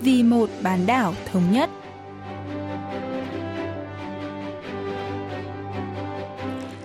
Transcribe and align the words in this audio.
vì 0.00 0.22
một 0.22 0.50
bán 0.62 0.86
đảo 0.86 1.14
thống 1.32 1.52
nhất. 1.52 1.70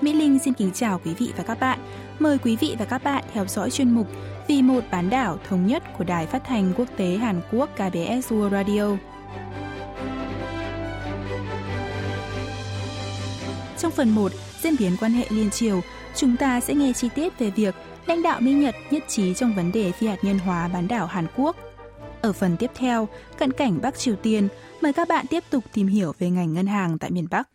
Mỹ 0.02 0.14
Linh 0.14 0.40
xin 0.40 0.54
kính 0.54 0.72
chào 0.72 1.00
quý 1.06 1.14
vị 1.14 1.34
và 1.38 1.44
các 1.44 1.60
bạn. 1.60 1.80
Mời 2.20 2.38
quý 2.38 2.56
vị 2.56 2.76
và 2.80 2.86
các 2.86 3.04
bạn 3.04 3.24
theo 3.34 3.46
dõi 3.46 3.72
chuyên 3.72 3.92
mục 3.92 4.08
Vì 4.48 4.62
một 4.62 4.84
bán 4.92 5.10
đảo 5.10 5.40
thống 5.50 5.68
nhất 5.68 5.84
của 5.98 6.04
Đài 6.04 6.26
Phát 6.26 6.44
thanh 6.46 6.74
Quốc 6.78 6.88
tế 6.98 7.18
Hàn 7.18 7.42
Quốc 7.52 7.70
KBS 7.74 8.34
World 8.34 8.50
Radio. 8.50 8.98
Trong 13.78 13.92
phần 13.92 14.10
1, 14.10 14.32
diễn 14.62 14.76
biến 14.80 14.98
quan 15.00 15.12
hệ 15.12 15.26
liên 15.30 15.50
triều, 15.50 15.82
chúng 16.16 16.38
ta 16.38 16.60
sẽ 16.60 16.74
nghe 16.74 16.94
chi 16.94 17.10
tiết 17.16 17.40
về 17.40 17.50
việc 17.50 17.76
lãnh 18.06 18.22
đạo 18.22 18.42
Mỹ 18.42 18.54
Nhật 18.54 18.76
nhất 18.92 19.04
trí 19.08 19.34
trong 19.34 19.56
vấn 19.56 19.72
đề 19.72 19.92
phi 19.92 20.08
hạt 20.08 20.18
nhân 20.22 20.40
hóa 20.40 20.68
bán 20.68 20.88
đảo 20.88 21.06
Hàn 21.06 21.28
Quốc. 21.36 21.56
Ở 22.26 22.34
phần 22.34 22.58
tiếp 22.58 22.72
theo, 22.76 23.08
cận 23.38 23.54
cảnh 23.54 23.80
Bắc 23.82 23.98
Triều 23.98 24.16
Tiên, 24.16 24.48
mời 24.82 24.94
các 24.94 25.08
bạn 25.08 25.26
tiếp 25.30 25.44
tục 25.50 25.64
tìm 25.74 25.88
hiểu 25.88 26.14
về 26.20 26.30
ngành 26.30 26.54
ngân 26.54 26.68
hàng 26.68 26.98
tại 26.98 27.12
miền 27.12 27.28
Bắc. 27.32 27.50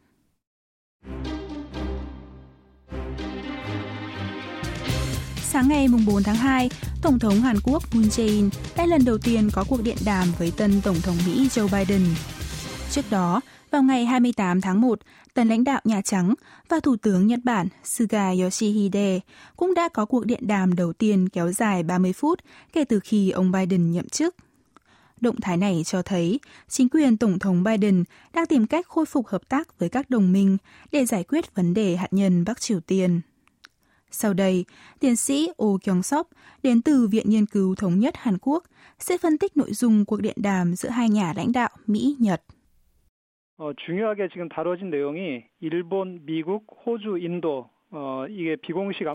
Sáng 5.36 5.68
ngày 5.68 5.88
4 6.06 6.22
tháng 6.22 6.34
2, 6.34 6.70
Tổng 7.02 7.18
thống 7.18 7.40
Hàn 7.40 7.56
Quốc 7.64 7.82
Moon 7.94 8.04
Jae-in 8.04 8.50
đã 8.76 8.86
lần 8.86 9.04
đầu 9.04 9.18
tiên 9.18 9.50
có 9.52 9.64
cuộc 9.68 9.82
điện 9.82 9.96
đàm 10.04 10.28
với 10.38 10.52
tân 10.56 10.80
Tổng 10.84 10.96
thống 11.02 11.16
Mỹ 11.26 11.48
Joe 11.48 11.68
Biden. 11.78 12.02
Trước 12.90 13.04
đó, 13.10 13.40
vào 13.70 13.82
ngày 13.82 14.04
28 14.04 14.60
tháng 14.60 14.80
1, 14.80 15.00
tân 15.34 15.48
lãnh 15.48 15.64
đạo 15.64 15.80
Nhà 15.84 16.00
Trắng 16.02 16.34
và 16.68 16.80
Thủ 16.80 16.96
tướng 16.96 17.26
Nhật 17.26 17.40
Bản 17.44 17.68
Suga 17.84 18.30
Yoshihide 18.30 19.20
cũng 19.56 19.74
đã 19.74 19.88
có 19.88 20.04
cuộc 20.04 20.26
điện 20.26 20.46
đàm 20.46 20.74
đầu 20.74 20.92
tiên 20.92 21.28
kéo 21.28 21.52
dài 21.52 21.82
30 21.82 22.12
phút 22.12 22.40
kể 22.72 22.84
từ 22.84 23.00
khi 23.00 23.30
ông 23.30 23.52
Biden 23.52 23.90
nhậm 23.90 24.08
chức. 24.08 24.36
Động 25.21 25.35
thái 25.41 25.57
này 25.57 25.81
cho 25.85 26.01
thấy 26.01 26.39
chính 26.67 26.89
quyền 26.89 27.17
Tổng 27.17 27.39
thống 27.39 27.63
Biden 27.63 28.03
đang 28.33 28.45
tìm 28.45 28.67
cách 28.67 28.87
khôi 28.87 29.05
phục 29.05 29.27
hợp 29.27 29.49
tác 29.49 29.79
với 29.79 29.89
các 29.89 30.09
đồng 30.09 30.31
minh 30.33 30.57
để 30.91 31.05
giải 31.05 31.23
quyết 31.23 31.55
vấn 31.55 31.73
đề 31.73 31.95
hạt 31.95 32.07
nhân 32.11 32.43
Bắc 32.47 32.61
Triều 32.61 32.79
Tiên. 32.79 33.21
Sau 34.11 34.33
đây, 34.33 34.65
tiến 34.99 35.15
sĩ 35.15 35.49
Oh 35.63 35.83
Kyung 35.83 36.03
Sop 36.03 36.27
đến 36.63 36.81
từ 36.81 37.07
Viện 37.07 37.29
Nghiên 37.29 37.45
cứu 37.45 37.75
Thống 37.75 37.99
nhất 37.99 38.13
Hàn 38.17 38.37
Quốc 38.41 38.63
sẽ 38.99 39.17
phân 39.17 39.37
tích 39.37 39.57
nội 39.57 39.73
dung 39.73 40.05
cuộc 40.05 40.21
điện 40.21 40.37
đàm 40.39 40.75
giữa 40.75 40.89
hai 40.89 41.09
nhà 41.09 41.33
lãnh 41.35 41.51
đạo 41.51 41.69
Mỹ-Nhật. 41.87 42.41
어, 43.57 43.71
중요하게 43.73 44.27
지금 44.33 44.49
다뤄진 44.49 44.89
내용이 44.89 45.45
일본, 45.61 46.25
미국, 46.25 46.67
호주, 46.85 47.17
인도 47.17 47.69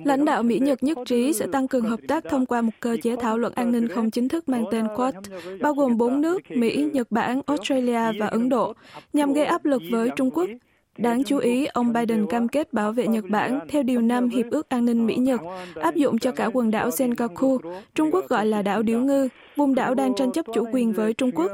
Lãnh 0.05 0.25
đạo 0.25 0.43
Mỹ 0.43 0.59
Nhật 0.59 0.83
nhất 0.83 0.97
trí 1.05 1.33
sẽ 1.33 1.47
tăng 1.51 1.67
cường 1.67 1.85
hợp 1.85 1.99
tác 2.07 2.23
thông 2.29 2.45
qua 2.45 2.61
một 2.61 2.71
cơ 2.79 2.97
chế 3.03 3.15
thảo 3.15 3.37
luận 3.37 3.53
an 3.55 3.71
ninh 3.71 3.87
không 3.87 4.11
chính 4.11 4.27
thức 4.27 4.49
mang 4.49 4.63
tên 4.71 4.87
Quad, 4.95 5.15
bao 5.61 5.73
gồm 5.73 5.97
bốn 5.97 6.21
nước 6.21 6.41
Mỹ, 6.49 6.89
Nhật 6.93 7.11
Bản, 7.11 7.41
Australia 7.45 8.19
và 8.19 8.27
Ấn 8.27 8.49
Độ, 8.49 8.73
nhằm 9.13 9.33
gây 9.33 9.45
áp 9.45 9.65
lực 9.65 9.81
với 9.91 10.09
Trung 10.15 10.31
Quốc. 10.31 10.49
Đáng 10.97 11.23
chú 11.23 11.37
ý, 11.37 11.65
ông 11.65 11.93
Biden 11.93 12.25
cam 12.27 12.47
kết 12.47 12.73
bảo 12.73 12.91
vệ 12.91 13.07
Nhật 13.07 13.25
Bản 13.29 13.59
theo 13.69 13.83
Điều 13.83 14.01
5 14.01 14.29
Hiệp 14.29 14.45
ước 14.51 14.69
An 14.69 14.85
ninh 14.85 15.05
Mỹ-Nhật, 15.05 15.41
áp 15.75 15.95
dụng 15.95 16.19
cho 16.19 16.31
cả 16.31 16.49
quần 16.53 16.71
đảo 16.71 16.91
Senkaku, 16.91 17.57
Trung 17.95 18.09
Quốc 18.11 18.29
gọi 18.29 18.45
là 18.45 18.61
đảo 18.61 18.83
Điếu 18.83 18.99
Ngư, 18.99 19.27
vùng 19.55 19.75
đảo 19.75 19.95
đang 19.95 20.13
tranh 20.15 20.31
chấp 20.31 20.45
chủ 20.53 20.65
quyền 20.73 20.93
với 20.93 21.13
Trung 21.13 21.31
Quốc. 21.35 21.51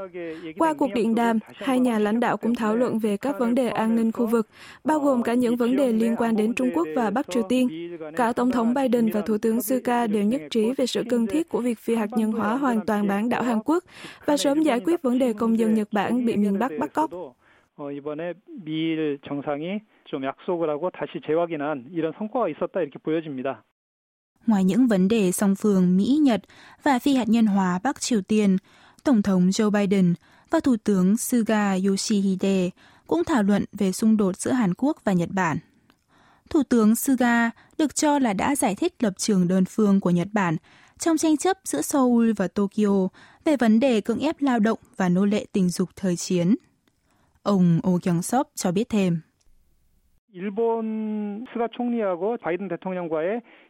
Qua 0.58 0.74
cuộc 0.74 0.94
điện 0.94 1.16
đàm, 1.16 1.40
hai 1.54 1.80
nhà 1.80 2.00
lãnh 2.00 2.20
đạo 2.20 2.38
cũng 2.38 2.56
thảo 2.56 2.76
luận 2.76 3.00
về 3.00 3.18
các 3.18 3.40
vấn 3.40 3.56
đề 3.56 3.70
an 3.70 3.96
ninh 3.96 4.12
khu 4.12 4.28
vực, 4.28 4.48
bao 4.84 5.00
gồm 5.00 5.24
cả 5.24 5.34
những 5.34 5.56
vấn 5.56 5.76
đề 5.76 5.92
liên 5.92 6.16
quan 6.16 6.38
đến 6.38 6.54
Trung 6.54 6.70
Quốc 6.74 6.88
và 6.96 7.10
Bắc 7.10 7.26
Triều 7.30 7.44
Tiên. 7.50 7.98
Cả 8.16 8.34
Tổng 8.34 8.52
thống 8.52 8.74
Biden 8.74 9.10
và 9.12 9.22
Thủ 9.22 9.38
tướng 9.38 9.62
Suga 9.62 10.08
đều 10.08 10.24
nhất 10.24 10.42
trí 10.50 10.72
về 10.78 10.86
sự 10.86 11.04
cần 11.10 11.28
thiết 11.28 11.50
của 11.50 11.62
việc 11.62 11.80
phi 11.80 11.96
hạt 11.96 12.10
nhân 12.16 12.32
hóa 12.32 12.56
hoàn 12.56 12.86
toàn 12.86 13.08
bán 13.08 13.30
đảo 13.30 13.44
Hàn 13.44 13.60
Quốc 13.66 13.84
và 14.26 14.38
sớm 14.38 14.64
giải 14.64 14.80
quyết 14.80 15.02
vấn 15.02 15.20
đề 15.20 15.34
công 15.34 15.60
dân 15.60 15.74
Nhật 15.74 15.88
Bản 15.92 16.26
bị 16.26 16.36
miền 16.36 16.60
Bắc 16.60 16.72
bắt 16.80 16.94
cóc. 16.94 17.12
어, 17.77 17.91
이번에 17.91 18.35
미일 18.65 19.19
정상이 19.29 19.81
좀 20.07 20.25
약속을 20.25 20.71
하고 20.71 20.91
다시 20.91 21.21
재확인한 21.27 21.91
이런 21.93 22.13
성과가 22.19 22.49
있었다 22.49 22.81
이렇게 22.81 22.99
보여집니다. 22.99 23.65
Ngoài 24.47 24.65
những 24.65 24.87
vấn 24.87 25.09
đề 25.09 25.33
song 25.33 25.55
phương 25.55 25.97
Mỹ-Nhật 25.97 26.41
và 26.83 26.99
phi 26.99 27.15
hạt 27.15 27.29
nhân 27.29 27.47
hóa 27.47 27.81
Bắc 27.85 28.01
Triều 28.01 28.21
Tiên, 28.23 28.57
Tổng 29.05 29.23
thống 29.23 29.49
Joe 29.49 29.71
Biden 29.71 30.15
và 30.51 30.61
Thủ 30.61 30.77
tướng 30.85 31.17
Suga 31.17 31.77
Yoshihide 31.87 32.71
cũng 33.07 33.25
thảo 33.25 33.43
luận 33.43 33.65
về 33.73 33.93
xung 33.93 34.17
đột 34.17 34.37
giữa 34.37 34.53
Hàn 34.53 34.75
Quốc 34.75 34.97
và 35.05 35.13
Nhật 35.13 35.29
Bản. 35.33 35.59
Thủ 36.51 36.63
tướng 36.63 36.97
Suga 36.97 37.51
được 37.79 37.95
cho 37.95 38.19
là 38.19 38.33
đã 38.33 38.57
giải 38.57 38.75
thích 38.75 38.95
lập 39.01 39.13
trường 39.17 39.49
đơn 39.49 39.65
phương 39.65 40.01
của 40.01 40.11
Nhật 40.11 40.29
Bản 40.33 40.57
trong 40.99 41.17
tranh 41.17 41.37
chấp 41.37 41.57
giữa 41.65 41.83
Seoul 41.83 42.33
và 42.37 42.49
Tokyo 42.49 43.09
về 43.45 43.57
vấn 43.57 43.81
đề 43.81 44.01
cưỡng 44.01 44.19
ép 44.19 44.37
lao 44.41 44.59
động 44.59 44.79
và 44.97 45.09
nô 45.09 45.25
lệ 45.25 45.47
tình 45.53 45.69
dục 45.69 45.89
thời 45.97 46.17
chiến. 46.17 46.55
Ông 47.43 47.81
Oh 47.87 48.03
Kyung-sop 48.03 48.45
cho 48.55 48.73
biết 48.73 48.89
thêm. 48.89 49.23
일본 50.33 51.47
스가 51.53 51.69
총리하고 51.73 52.37
바이든 52.37 52.69
대통령과의 52.69 53.41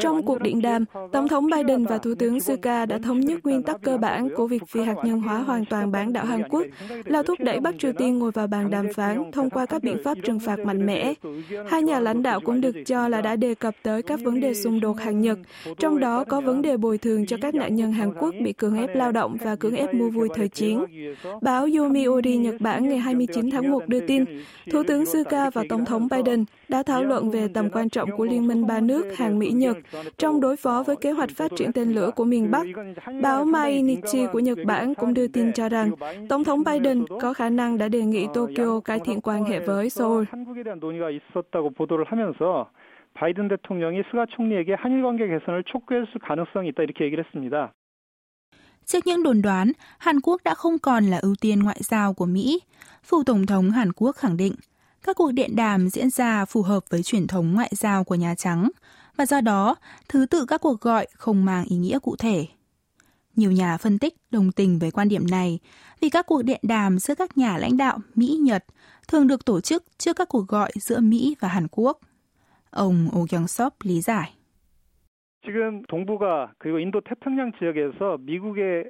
trong 0.00 0.22
cuộc 0.26 0.40
điện 0.40 0.62
đàm, 0.62 0.84
Tổng 1.12 1.28
thống 1.28 1.46
Biden 1.56 1.84
và 1.84 1.98
Thủ 1.98 2.14
tướng 2.18 2.40
Suga 2.40 2.86
đã 2.86 2.98
thống 2.98 3.20
nhất 3.20 3.40
nguyên 3.44 3.62
tắc 3.62 3.82
cơ 3.82 3.96
bản 3.98 4.28
của 4.36 4.46
việc 4.46 4.62
phi 4.68 4.80
hạt 4.80 4.94
nhân 5.04 5.20
hóa 5.20 5.38
hoàn 5.38 5.64
toàn 5.64 5.92
bán 5.92 6.12
đảo 6.12 6.24
Hàn 6.24 6.42
Quốc 6.48 6.66
là 7.04 7.22
thúc 7.22 7.38
đẩy 7.40 7.60
Bắc 7.60 7.78
Triều 7.78 7.92
Tiên 7.92 8.18
ngồi 8.18 8.30
vào 8.30 8.46
bàn 8.46 8.70
đàm 8.70 8.86
phán 8.94 9.30
thông 9.32 9.50
qua 9.50 9.66
các 9.66 9.82
biện 9.82 9.96
pháp 10.04 10.18
trừng 10.24 10.40
phạt 10.40 10.58
mạnh 10.58 10.86
mẽ. 10.86 11.14
Hai 11.68 11.82
nhà 11.82 12.00
lãnh 12.00 12.22
đạo 12.22 12.40
cũng 12.40 12.60
được 12.60 12.76
cho 12.86 13.08
là 13.08 13.20
đã 13.20 13.36
đề 13.36 13.54
cập 13.54 13.74
tới 13.82 14.02
các 14.02 14.20
vấn 14.24 14.40
đề 14.40 14.54
xung 14.54 14.80
đột 14.80 14.96
Hàn-Nhật, 14.98 15.38
trong 15.78 16.00
đó 16.00 16.24
có 16.24 16.40
vấn 16.40 16.62
đề 16.62 16.76
bồi 16.76 16.98
thường 16.98 17.26
cho 17.26 17.36
các 17.42 17.54
nạn 17.54 17.74
nhân 17.74 17.92
Hàn 17.92 18.12
Quốc 18.14 18.34
bị 18.42 18.52
cưỡng 18.52 18.76
ép 18.76 18.96
lao 18.96 19.12
động 19.12 19.36
và 19.44 19.56
cưỡng 19.56 19.74
ép 19.74 19.94
mua 19.94 20.10
vui 20.10 20.28
thời 20.34 20.48
chiến. 20.48 20.84
Báo 21.40 21.66
Yomiuri 21.78 22.36
Nhật 22.36 22.54
Bản 22.60 22.88
ngày 22.88 22.98
29 22.98 23.50
tháng 23.50 23.70
1 23.70 23.88
đưa 23.88 24.00
tin, 24.00 24.24
Thủ 24.72 24.82
tướng 24.82 25.06
Suga 25.06 25.50
và 25.50 25.64
Tổng 25.68 25.84
thống 25.84 26.08
Biden 26.10 26.44
đã 26.69 26.83
thảo 26.83 27.03
luận 27.03 27.29
về 27.29 27.47
tầm 27.47 27.69
quan 27.69 27.89
trọng 27.89 28.09
của 28.17 28.25
Liên 28.25 28.47
minh 28.47 28.67
ba 28.67 28.79
nước 28.79 29.05
Hàn 29.17 29.39
Mỹ-Nhật 29.39 29.77
trong 30.17 30.41
đối 30.41 30.57
phó 30.57 30.83
với 30.87 30.95
kế 30.95 31.11
hoạch 31.11 31.29
phát 31.35 31.51
triển 31.57 31.71
tên 31.71 31.93
lửa 31.93 32.11
của 32.15 32.25
miền 32.25 32.51
Bắc. 32.51 32.67
Báo 33.21 33.45
Mainichi 33.45 34.25
của 34.33 34.39
Nhật 34.39 34.57
Bản 34.65 34.95
cũng 34.95 35.13
đưa 35.13 35.27
tin 35.27 35.53
cho 35.53 35.69
rằng 35.69 35.91
Tổng 36.29 36.43
thống 36.43 36.63
Biden 36.63 37.05
có 37.21 37.33
khả 37.33 37.49
năng 37.49 37.77
đã 37.77 37.87
đề 37.87 38.01
nghị 38.01 38.27
Tokyo 38.33 38.79
cải 38.79 38.99
thiện 38.99 39.21
quan 39.21 39.43
hệ 39.43 39.59
với 39.59 39.89
Seoul. 39.89 40.23
바이든 43.15 43.47
대통령이 43.49 44.03
스가 44.09 44.25
총리에게 44.25 44.73
한일 44.73 45.03
관계 45.03 45.27
개선을 45.27 45.63
촉구했을 45.63 46.19
가능성이 46.27 46.69
있다 46.69 46.83
이렇게 46.83 47.05
얘기를 47.05 47.23
했습니다. 47.23 47.73
Trước 48.85 49.07
những 49.07 49.23
đồn 49.23 49.41
đoán, 49.41 49.71
Hàn 49.97 50.19
Quốc 50.19 50.41
đã 50.43 50.55
không 50.55 50.79
còn 50.79 51.05
là 51.05 51.17
ưu 51.21 51.35
tiên 51.41 51.59
ngoại 51.59 51.77
giao 51.79 52.13
của 52.13 52.25
Mỹ. 52.25 52.59
Phủ 53.03 53.23
Tổng 53.25 53.45
thống 53.45 53.71
Hàn 53.71 53.91
Quốc 53.91 54.15
khẳng 54.15 54.37
định 54.37 54.53
các 55.06 55.16
cuộc 55.16 55.32
điện 55.32 55.56
đàm 55.56 55.88
diễn 55.88 56.10
ra 56.10 56.44
phù 56.44 56.62
hợp 56.62 56.84
với 56.90 57.02
truyền 57.02 57.26
thống 57.26 57.54
ngoại 57.54 57.70
giao 57.74 58.04
của 58.04 58.14
Nhà 58.14 58.34
Trắng 58.34 58.70
và 59.16 59.26
do 59.26 59.40
đó, 59.40 59.76
thứ 60.08 60.26
tự 60.26 60.44
các 60.46 60.60
cuộc 60.60 60.80
gọi 60.80 61.06
không 61.14 61.44
mang 61.44 61.64
ý 61.64 61.76
nghĩa 61.76 61.98
cụ 61.98 62.16
thể. 62.16 62.46
Nhiều 63.36 63.52
nhà 63.52 63.76
phân 63.76 63.98
tích 63.98 64.14
đồng 64.30 64.52
tình 64.52 64.78
với 64.78 64.90
quan 64.90 65.08
điểm 65.08 65.26
này, 65.26 65.58
vì 66.00 66.08
các 66.08 66.26
cuộc 66.26 66.42
điện 66.42 66.60
đàm 66.62 66.98
giữa 66.98 67.14
các 67.14 67.38
nhà 67.38 67.58
lãnh 67.58 67.76
đạo 67.76 67.98
Mỹ-Nhật 68.14 68.64
thường 69.08 69.26
được 69.26 69.44
tổ 69.44 69.60
chức 69.60 69.84
trước 69.98 70.16
các 70.16 70.28
cuộc 70.28 70.48
gọi 70.48 70.72
giữa 70.74 71.00
Mỹ 71.00 71.36
và 71.40 71.48
Hàn 71.48 71.66
Quốc. 71.70 71.98
Ông 72.70 73.08
Oh 73.18 73.30
Kyung-sop 73.30 73.70
lý 73.82 74.00
giải. 74.00 74.32
지금 75.55 75.81
동북아 75.87 76.53
그리고 76.59 76.79
인도 76.79 77.01
태평양 77.01 77.51
지역에서 77.57 78.17
미국의 78.21 78.85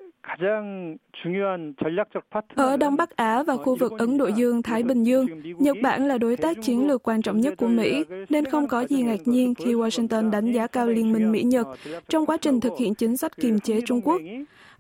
ở 2.56 2.78
Đông 2.78 2.98
Bắc 2.98 3.16
Á 3.16 3.44
và 3.44 3.58
khu 3.58 3.76
vực 3.76 3.94
Ấn 3.98 4.18
Độ 4.18 4.28
Dương, 4.28 4.64
Thái 4.64 4.84
Bình 4.84 5.04
Dương, 5.04 5.28
Nhật 5.60 5.78
Bản 5.84 6.08
là 6.08 6.18
đối 6.18 6.38
tác 6.38 6.58
chiến 6.62 6.88
lược 6.88 7.04
quan 7.04 7.22
trọng 7.22 7.42
nhất 7.42 7.54
của 7.58 7.68
Mỹ, 7.68 8.04
nên 8.30 8.46
không 8.46 8.68
có 8.68 8.82
gì 8.82 9.02
ngạc 9.02 9.20
nhiên 9.26 9.54
khi 9.56 9.74
Washington 9.74 10.30
đánh 10.32 10.52
giá 10.52 10.68
cao 10.68 10.88
liên 10.88 11.12
minh 11.12 11.32
Mỹ-Nhật 11.32 11.68
trong 12.10 12.26
quá 12.26 12.38
trình 12.38 12.60
thực 12.60 12.74
hiện 12.80 12.96
chính 12.96 13.18
sách 13.18 13.32
kiềm 13.38 13.60
chế 13.60 13.82
Trung 13.82 14.02
Quốc. 14.02 14.22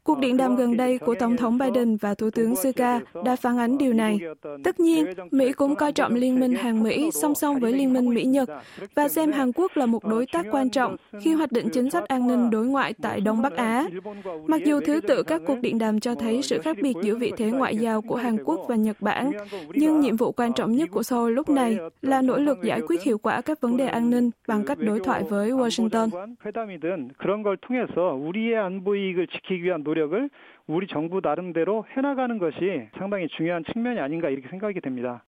Cuộc 0.07 0.19
điện 0.19 0.37
đàm 0.37 0.57
gần 0.57 0.77
đây 0.77 0.99
của 0.99 1.15
Tổng 1.15 1.37
thống 1.37 1.59
Biden 1.59 1.97
và 1.97 2.15
Thủ 2.15 2.31
tướng 2.31 2.57
Suga 2.57 3.01
đã 3.25 3.37
phản 3.37 3.59
ánh 3.59 3.79
điều 3.79 3.93
này. 3.93 4.21
Tất 4.65 4.81
nhiên, 4.81 5.07
Mỹ 5.31 5.53
cũng 5.53 5.77
coi 5.77 5.93
trọng 5.93 6.15
liên 6.15 6.41
minh 6.41 6.55
Hàn 6.55 6.83
Mỹ 6.83 7.11
song 7.13 7.35
song 7.35 7.61
với 7.61 7.73
liên 7.73 7.93
minh 7.93 8.15
Mỹ-Nhật 8.15 8.49
và 8.95 9.09
xem 9.09 9.33
Hàn 9.33 9.53
Quốc 9.53 9.77
là 9.77 9.87
một 9.87 10.05
đối 10.05 10.27
tác 10.33 10.47
quan 10.51 10.71
trọng 10.71 10.97
khi 11.21 11.33
hoạch 11.33 11.53
định 11.53 11.69
chính 11.73 11.91
sách 11.91 12.09
an 12.09 12.27
ninh 12.27 12.51
đối 12.51 12.67
ngoại 12.67 12.95
tại 13.03 13.21
Đông 13.21 13.43
Bắc 13.43 13.53
Á. 13.57 13.89
Mặc 14.47 14.65
dù 14.65 14.81
thứ 14.87 15.01
tự 15.01 15.23
các 15.23 15.43
cuộc 15.47 15.59
điện 15.61 15.79
đàm 15.79 16.01
cho 16.01 16.15
thấy 16.15 16.43
sự 16.43 16.59
khác 16.59 16.77
biệt 16.83 16.95
giữa 17.03 17.17
vị 17.17 17.33
thế 17.37 17.51
ngoại 17.51 17.77
giao 17.77 18.03
của 18.03 18.17
Hàn 18.17 18.37
Quốc 18.45 18.61
và 18.69 18.75
Nhật 18.75 18.97
Bản, 19.01 19.33
nhưng 19.75 20.01
nhiệm 20.01 20.17
vụ 20.17 20.33
quan 20.33 20.53
trọng 20.53 20.73
nhất 20.73 20.91
của 20.91 21.03
Seoul 21.03 21.33
lúc 21.33 21.49
này 21.49 21.79
là 22.03 22.23
nỗ 22.23 22.39
lực 22.39 22.59
giải 22.63 22.81
quyết 22.89 23.03
hiệu 23.03 23.19
quả 23.19 23.41
các 23.41 23.61
vấn 23.61 23.77
đề 23.77 23.87
an 23.87 24.11
ninh 24.11 24.31
bằng 24.49 24.65
cách 24.65 24.79
đối 24.81 25.01
thoại 25.01 25.23
với 25.29 25.51
Washington. 25.51 26.09
노력을 29.96 30.30
우리 30.68 30.88
정부 30.88 31.22
나름대로 31.24 31.86
해나가는 31.96 32.38
것이 32.38 32.90
상당히 32.98 33.28
중요한 33.38 33.64
측면이 33.72 34.00
아닌가 34.00 34.30
이렇게 34.30 34.48
생각이 34.50 34.82
됩니다. 34.82 35.26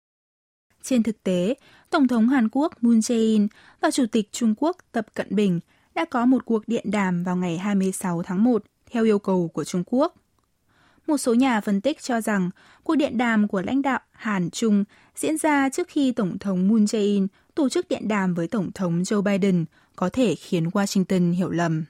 Trên 0.82 1.04
thực 1.04 1.24
tế, 1.24 1.56
Tổng 1.90 2.08
thống 2.08 2.30
Hàn 2.30 2.48
Quốc 2.52 2.74
Moon 2.82 3.00
Jae-in 3.00 3.48
và 3.82 3.92
Chủ 3.92 4.06
tịch 4.12 4.32
Trung 4.32 4.54
Quốc 4.58 4.78
Tập 4.92 5.06
Cận 5.14 5.28
Bình 5.30 5.60
đã 5.96 6.06
có 6.06 6.26
một 6.26 6.46
cuộc 6.46 6.68
điện 6.68 6.86
đàm 6.92 7.24
vào 7.24 7.36
ngày 7.36 7.58
26 7.58 8.24
tháng 8.24 8.44
1 8.44 8.64
theo 8.92 9.04
yêu 9.04 9.20
cầu 9.20 9.48
của 9.54 9.64
Trung 9.64 9.84
Quốc. 9.86 10.16
Một 11.08 11.18
số 11.18 11.34
nhà 11.34 11.62
phân 11.62 11.82
tích 11.82 12.02
cho 12.02 12.22
rằng 12.22 12.50
cuộc 12.84 12.96
điện 12.96 13.18
đàm 13.18 13.48
của 13.48 13.62
lãnh 13.62 13.82
đạo 13.82 14.00
Hàn 14.12 14.50
Trung 14.50 14.84
diễn 15.16 15.38
ra 15.38 15.70
trước 15.70 15.88
khi 15.88 16.12
Tổng 16.12 16.38
thống 16.40 16.68
Moon 16.68 16.86
Jae-in 16.86 17.28
tổ 17.56 17.70
chức 17.70 17.90
điện 17.90 18.08
đàm 18.08 18.34
với 18.34 18.48
Tổng 18.48 18.72
thống 18.72 19.02
Joe 19.02 19.22
Biden 19.22 19.66
có 19.96 20.10
thể 20.10 20.36
khiến 20.36 20.68
Washington 20.68 21.34
hiểu 21.34 21.50
lầm. 21.50 21.86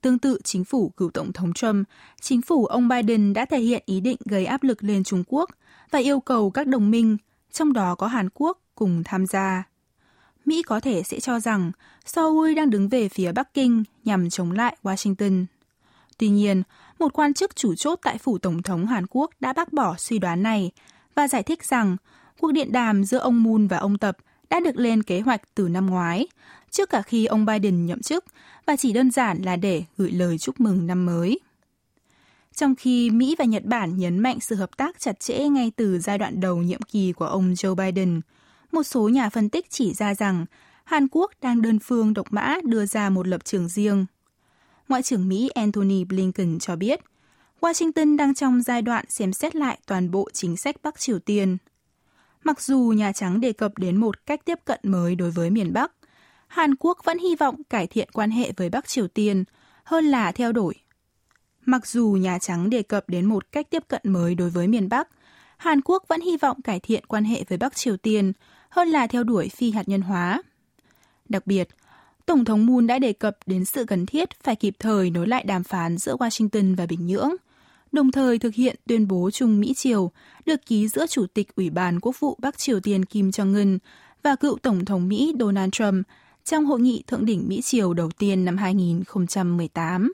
Tương 0.00 0.18
tự 0.18 0.38
chính 0.44 0.64
phủ 0.64 0.88
cựu 0.88 1.10
Tổng 1.10 1.32
thống 1.32 1.52
Trump, 1.52 1.88
chính 2.20 2.42
phủ 2.42 2.66
ông 2.66 2.88
Biden 2.88 3.32
đã 3.32 3.44
thể 3.44 3.58
hiện 3.58 3.82
ý 3.86 4.00
định 4.00 4.16
gây 4.24 4.46
áp 4.46 4.62
lực 4.62 4.84
lên 4.84 5.04
Trung 5.04 5.24
Quốc 5.26 5.50
và 5.90 5.98
yêu 5.98 6.20
cầu 6.20 6.50
các 6.50 6.66
đồng 6.66 6.90
minh, 6.90 7.16
trong 7.52 7.72
đó 7.72 7.94
có 7.94 8.06
Hàn 8.06 8.28
Quốc, 8.34 8.58
cùng 8.74 9.02
tham 9.04 9.26
gia. 9.26 9.64
Mỹ 10.44 10.62
có 10.62 10.80
thể 10.80 11.02
sẽ 11.02 11.20
cho 11.20 11.40
rằng 11.40 11.72
Seoul 12.04 12.54
đang 12.54 12.70
đứng 12.70 12.88
về 12.88 13.08
phía 13.08 13.32
Bắc 13.32 13.54
Kinh 13.54 13.84
nhằm 14.04 14.30
chống 14.30 14.52
lại 14.52 14.76
Washington. 14.82 15.44
Tuy 16.18 16.28
nhiên, 16.28 16.62
một 16.98 17.12
quan 17.12 17.34
chức 17.34 17.56
chủ 17.56 17.74
chốt 17.74 17.98
tại 18.02 18.18
phủ 18.18 18.38
Tổng 18.38 18.62
thống 18.62 18.86
Hàn 18.86 19.06
Quốc 19.10 19.30
đã 19.40 19.52
bác 19.52 19.72
bỏ 19.72 19.94
suy 19.98 20.18
đoán 20.18 20.42
này 20.42 20.70
và 21.14 21.28
giải 21.28 21.42
thích 21.42 21.64
rằng 21.64 21.96
cuộc 22.40 22.52
điện 22.52 22.72
đàm 22.72 23.04
giữa 23.04 23.18
ông 23.18 23.42
Moon 23.42 23.66
và 23.66 23.76
ông 23.76 23.98
Tập 23.98 24.16
đã 24.50 24.60
được 24.60 24.76
lên 24.76 25.02
kế 25.02 25.20
hoạch 25.20 25.42
từ 25.54 25.68
năm 25.68 25.86
ngoái, 25.86 26.26
trước 26.70 26.90
cả 26.90 27.02
khi 27.02 27.26
ông 27.26 27.46
Biden 27.46 27.86
nhậm 27.86 28.00
chức 28.00 28.24
và 28.66 28.76
chỉ 28.76 28.92
đơn 28.92 29.10
giản 29.10 29.42
là 29.42 29.56
để 29.56 29.84
gửi 29.96 30.10
lời 30.10 30.38
chúc 30.38 30.60
mừng 30.60 30.86
năm 30.86 31.06
mới. 31.06 31.40
Trong 32.54 32.74
khi 32.74 33.10
Mỹ 33.10 33.36
và 33.38 33.44
Nhật 33.44 33.64
Bản 33.64 33.98
nhấn 33.98 34.18
mạnh 34.18 34.40
sự 34.40 34.54
hợp 34.54 34.76
tác 34.76 35.00
chặt 35.00 35.20
chẽ 35.20 35.38
ngay 35.48 35.72
từ 35.76 35.98
giai 35.98 36.18
đoạn 36.18 36.40
đầu 36.40 36.56
nhiệm 36.56 36.82
kỳ 36.82 37.12
của 37.12 37.26
ông 37.26 37.52
Joe 37.52 37.74
Biden, 37.74 38.20
một 38.72 38.82
số 38.82 39.08
nhà 39.08 39.30
phân 39.30 39.48
tích 39.48 39.70
chỉ 39.70 39.94
ra 39.94 40.14
rằng 40.14 40.46
Hàn 40.84 41.08
Quốc 41.10 41.30
đang 41.42 41.62
đơn 41.62 41.78
phương 41.78 42.14
độc 42.14 42.26
mã 42.30 42.56
đưa 42.64 42.86
ra 42.86 43.10
một 43.10 43.26
lập 43.28 43.44
trường 43.44 43.68
riêng. 43.68 44.06
Ngoại 44.88 45.02
trưởng 45.02 45.28
Mỹ 45.28 45.48
Antony 45.48 46.04
Blinken 46.04 46.58
cho 46.58 46.76
biết, 46.76 47.00
Washington 47.60 48.16
đang 48.16 48.34
trong 48.34 48.62
giai 48.62 48.82
đoạn 48.82 49.04
xem 49.08 49.32
xét 49.32 49.56
lại 49.56 49.78
toàn 49.86 50.10
bộ 50.10 50.28
chính 50.32 50.56
sách 50.56 50.76
Bắc 50.82 50.98
Triều 50.98 51.18
Tiên. 51.18 51.56
Mặc 52.44 52.60
dù 52.60 52.92
Nhà 52.96 53.12
Trắng 53.12 53.40
đề 53.40 53.52
cập 53.52 53.78
đến 53.78 53.96
một 53.96 54.26
cách 54.26 54.40
tiếp 54.44 54.58
cận 54.64 54.80
mới 54.82 55.14
đối 55.14 55.30
với 55.30 55.50
miền 55.50 55.72
Bắc, 55.72 55.92
Hàn 56.50 56.74
Quốc 56.74 56.98
vẫn 57.04 57.18
hy 57.18 57.36
vọng 57.36 57.62
cải 57.70 57.86
thiện 57.86 58.08
quan 58.12 58.30
hệ 58.30 58.52
với 58.56 58.70
Bắc 58.70 58.88
Triều 58.88 59.08
Tiên 59.08 59.44
hơn 59.84 60.04
là 60.04 60.32
theo 60.32 60.52
đuổi. 60.52 60.74
Mặc 61.66 61.86
dù 61.86 62.10
Nhà 62.10 62.38
Trắng 62.38 62.70
đề 62.70 62.82
cập 62.82 63.08
đến 63.08 63.26
một 63.26 63.52
cách 63.52 63.70
tiếp 63.70 63.82
cận 63.88 64.00
mới 64.04 64.34
đối 64.34 64.50
với 64.50 64.68
miền 64.68 64.88
Bắc, 64.88 65.08
Hàn 65.56 65.80
Quốc 65.80 66.04
vẫn 66.08 66.20
hy 66.20 66.36
vọng 66.36 66.62
cải 66.62 66.80
thiện 66.80 67.06
quan 67.06 67.24
hệ 67.24 67.44
với 67.48 67.58
Bắc 67.58 67.76
Triều 67.76 67.96
Tiên 67.96 68.32
hơn 68.70 68.88
là 68.88 69.06
theo 69.06 69.24
đuổi 69.24 69.48
phi 69.48 69.70
hạt 69.70 69.88
nhân 69.88 70.00
hóa. 70.00 70.42
Đặc 71.28 71.46
biệt, 71.46 71.68
Tổng 72.26 72.44
thống 72.44 72.66
Moon 72.66 72.86
đã 72.86 72.98
đề 72.98 73.12
cập 73.12 73.38
đến 73.46 73.64
sự 73.64 73.84
cần 73.84 74.06
thiết 74.06 74.42
phải 74.42 74.56
kịp 74.56 74.76
thời 74.78 75.10
nối 75.10 75.26
lại 75.26 75.44
đàm 75.44 75.64
phán 75.64 75.98
giữa 75.98 76.16
Washington 76.16 76.76
và 76.76 76.86
Bình 76.86 77.06
Nhưỡng, 77.06 77.30
đồng 77.92 78.12
thời 78.12 78.38
thực 78.38 78.54
hiện 78.54 78.76
tuyên 78.86 79.08
bố 79.08 79.30
chung 79.30 79.60
Mỹ-Triều 79.60 80.10
được 80.46 80.66
ký 80.66 80.88
giữa 80.88 81.06
Chủ 81.06 81.26
tịch 81.34 81.56
Ủy 81.56 81.70
ban 81.70 82.00
Quốc 82.00 82.20
vụ 82.20 82.36
Bắc 82.38 82.58
Triều 82.58 82.80
Tiên 82.80 83.04
Kim 83.04 83.28
Jong-un 83.28 83.78
và 84.22 84.36
cựu 84.36 84.58
Tổng 84.58 84.84
thống 84.84 85.08
Mỹ 85.08 85.34
Donald 85.40 85.70
Trump 85.72 86.06
trong 86.43 86.65
hội 86.65 86.79
nghị 86.79 87.03
thượng 87.07 87.25
đỉnh 87.25 87.47
Mỹ-Triều 87.47 87.93
đầu 87.93 88.09
tiên 88.19 88.45
năm 88.45 88.57
2018. 88.57 90.13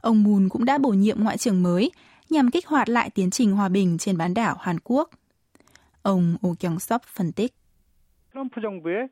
Ông 0.00 0.22
Moon 0.22 0.48
cũng 0.48 0.64
đã 0.64 0.78
bổ 0.78 0.90
nhiệm 0.90 1.24
ngoại 1.24 1.38
trưởng 1.38 1.62
mới 1.62 1.90
nhằm 2.30 2.50
kích 2.50 2.66
hoạt 2.66 2.88
lại 2.88 3.10
tiến 3.14 3.30
trình 3.30 3.52
hòa 3.52 3.68
bình 3.68 3.98
trên 3.98 4.18
bán 4.18 4.34
đảo 4.34 4.56
Hàn 4.60 4.76
Quốc. 4.84 5.10
Ông 6.02 6.36
Oh 6.46 6.58
Kyung-sop 6.58 6.98
phân 7.06 7.32
tích. 7.32 7.52
트럼프 8.34 8.60
정부의 8.60 9.08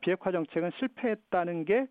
비핵화 0.00 0.32
정책은 0.32 0.70
실패했다는 0.78 1.64
게 1.64 1.86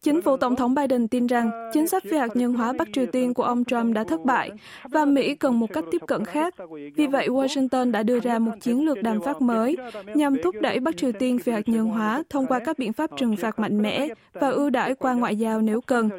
Chính 0.00 0.22
phủ 0.22 0.36
Tổng 0.36 0.56
thống 0.56 0.74
Biden 0.74 1.08
tin 1.08 1.26
rằng 1.26 1.50
chính 1.72 1.86
sách 1.86 2.02
phi 2.10 2.16
hạt 2.16 2.28
nhân 2.34 2.52
hóa 2.52 2.72
Bắc 2.78 2.88
Triều 2.92 3.06
Tiên 3.06 3.34
của 3.34 3.42
ông 3.42 3.64
Trump 3.64 3.94
đã 3.94 4.04
thất 4.04 4.24
bại 4.24 4.50
và 4.84 5.04
Mỹ 5.04 5.34
cần 5.34 5.60
một 5.60 5.66
cách 5.72 5.84
tiếp 5.90 6.02
cận 6.06 6.24
khác. 6.24 6.54
Vì 6.96 7.06
vậy, 7.06 7.28
Washington 7.28 7.90
đã 7.90 8.02
đưa 8.02 8.20
ra 8.20 8.38
một 8.38 8.52
chiến 8.60 8.84
lược 8.84 9.02
đàm 9.02 9.20
phát 9.20 9.42
mới 9.42 9.76
nhằm 10.14 10.36
thúc 10.42 10.54
đẩy 10.60 10.80
Bắc 10.80 10.96
Triều 10.96 11.12
Tiên 11.12 11.38
phi 11.38 11.52
hạt 11.52 11.68
nhân 11.68 11.86
hóa 11.86 12.22
thông 12.30 12.46
qua 12.46 12.58
các 12.58 12.78
biện 12.78 12.92
pháp 12.92 13.10
trừng 13.16 13.36
phạt 13.36 13.58
mạnh 13.58 13.82
mẽ 13.82 14.08
và 14.32 14.48
ưu 14.48 14.70
đãi 14.70 14.94
qua 14.94 15.14
ngoại 15.14 15.36
giao 15.36 15.60
nếu 15.60 15.80
cần. 15.80 16.10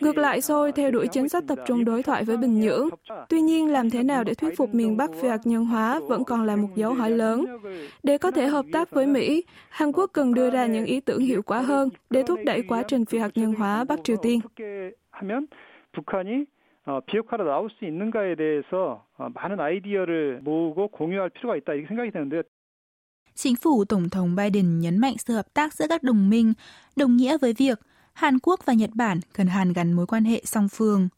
Ngược 0.00 0.18
lại, 0.18 0.40
Seoul 0.40 0.70
theo 0.70 0.90
đuổi 0.90 1.06
chính 1.06 1.28
sách 1.28 1.44
tập 1.48 1.58
trung 1.66 1.84
đối 1.84 2.02
thoại 2.02 2.24
với 2.24 2.36
Bình 2.36 2.60
Nhưỡng. 2.60 2.88
Tuy 3.28 3.40
nhiên, 3.40 3.72
làm 3.72 3.90
thế 3.90 4.02
nào 4.02 4.24
để 4.24 4.34
thuyết 4.34 4.56
phục 4.56 4.74
miền 4.74 4.96
Bắc 4.96 5.10
phi 5.22 5.28
hạt 5.28 5.40
nhân 5.44 5.64
hóa 5.64 6.00
vẫn 6.08 6.24
còn 6.24 6.44
là 6.44 6.56
một 6.56 6.68
dấu 6.74 6.94
hỏi 6.94 7.10
lớn. 7.10 7.46
Để 8.02 8.18
có 8.18 8.30
thể 8.30 8.46
hợp 8.46 8.64
tác 8.72 8.90
với 8.90 9.06
Mỹ, 9.06 9.44
Hàn 9.68 9.92
Quốc 9.92 10.10
cần 10.12 10.34
đưa 10.34 10.50
ra 10.50 10.66
những 10.66 10.84
ý 10.84 10.97
tưởng 11.05 11.19
hiệu 11.19 11.41
quả 11.41 11.61
hơn 11.61 11.89
để 12.09 12.23
thúc 12.27 12.39
đẩy 12.45 12.63
quá 12.67 12.83
trình 12.87 13.05
phi 13.05 13.17
hạt 13.19 13.31
nhân 13.35 13.53
hóa 13.53 13.83
Bắc 13.83 13.99
Triều 14.03 14.17
Tiên. 14.17 14.39
비핵화로 17.07 17.45
나올 17.45 17.69
수 17.69 17.85
있는가에 17.85 18.35
대해서 18.35 19.05
많은 19.35 19.59
아이디어를 19.59 20.41
모으고 20.43 20.89
공유할 20.89 21.29
필요가 21.29 21.55
있다 21.55 21.73
이렇게 21.73 21.87
생각이 21.87 22.11
되는데 22.11 22.43
Chính 23.35 23.55
phủ 23.55 23.85
Tổng 23.85 24.09
thống 24.09 24.35
Biden 24.35 24.79
nhấn 24.79 24.97
mạnh 24.97 25.15
sự 25.17 25.33
hợp 25.33 25.53
tác 25.53 25.73
giữa 25.73 25.85
các 25.89 26.03
đồng 26.03 26.29
minh 26.29 26.53
đồng 26.95 27.17
nghĩa 27.17 27.37
với 27.37 27.53
việc 27.53 27.79
Hàn 28.13 28.39
Quốc 28.39 28.59
và 28.65 28.73
Nhật 28.73 28.89
Bản 28.93 29.19
cần 29.33 29.47
hàn 29.47 29.73
gắn 29.73 29.93
mối 29.93 30.05
quan 30.05 30.25
hệ 30.25 30.41
song 30.45 30.67
phương. 30.69 31.09